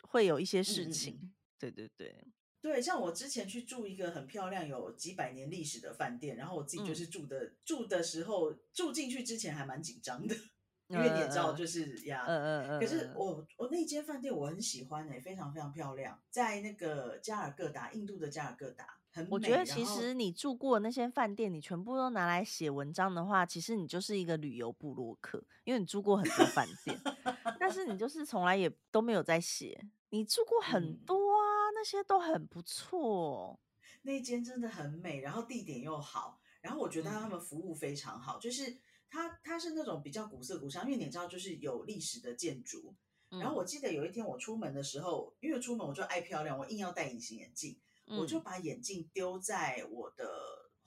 [0.04, 1.34] 会有一些事情。
[1.58, 2.16] 对对对
[2.62, 10.36] 对，像我之前去住一个很漂亮、有几百年历史的饭店，然后我自己就是住的住的时候，住进去之前还蛮紧张的。
[10.88, 12.80] 因为你也知道，就是呀，嗯嗯嗯。
[12.80, 19.30] 可是我我那间饭店我很喜欢诶，非常非常漂亮，在那个加尔各答，印度的加尔各答，很美。
[19.32, 27.00] 我觉得其实你住过那些饭店，你全部都拿来写文章的话，其实你就是一个旅游部落客，因为你住过很多饭店，
[27.60, 29.86] 但是你就 是从来也都没有在写。
[30.10, 33.60] 你住过很多啊，那些都很不错。
[34.04, 38.78] 那间真的很美，然后地点又好，然后我觉得他们服务非常好，就是。
[39.14, 42.96] 它它是那种比较古色古香，因为你知道，就是有历史的建筑。
[43.30, 50.26] 然后我记得有一天我出门的时候，因为出门我就爱漂亮，我硬要戴隐形眼镜，我就把眼镜丢在我的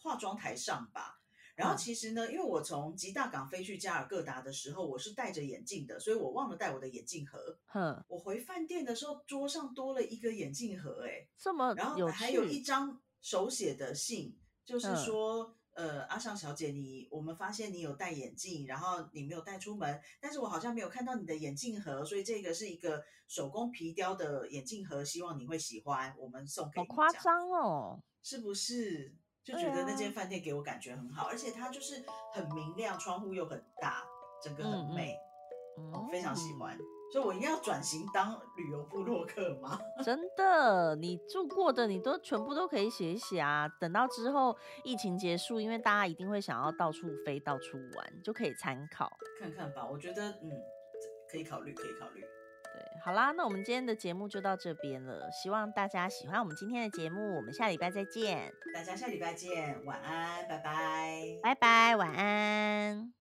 [0.00, 1.20] 化妆台上吧。
[1.54, 7.56] 然后其实呢，因为我从吉大港飞去加尔各答的时候，我是戴着眼镜的，所以我忘了带我的眼镜盒。
[7.66, 15.56] 哼，我回饭店的时候，桌上多了一个眼镜盒，哎，这么然后还有一张手写的信，就是说。
[15.76, 26.88] 呃，阿尚小姐，你我们发现你有戴眼镜，然后你没有带出门，但是我好像没有看到你的眼镜盒，所以这个是一个手工皮雕的眼镜盒，希望你会喜欢，我们送给你。
[26.88, 29.14] 好夸张哦，是不是？
[29.44, 34.02] 就觉得那间饭店给我感觉很好，而且它就是很明亮，窗户又很大，
[34.42, 35.14] 整个很美。
[35.92, 36.76] 哦，非常喜欢。
[37.12, 39.78] 所以我一定要转型当旅游部落客吗？
[40.04, 43.68] 真的，你住过的你都全部都可以写一写啊。
[43.80, 49.86] 等到之后疫情结束，因为大家一定会想要到处飞、到处玩，就可以参考看看吧。
[49.90, 50.50] 我觉得嗯，
[51.30, 52.20] 可以考虑，可以考虑。
[52.20, 55.30] 对，好啦，那我们今天的节目就到这边了。
[55.30, 58.52] 希望大家喜欢我们今天的节目，我们下礼拜再见。
[58.74, 63.12] 大家下礼拜见，晚安，拜拜，拜拜，晚安。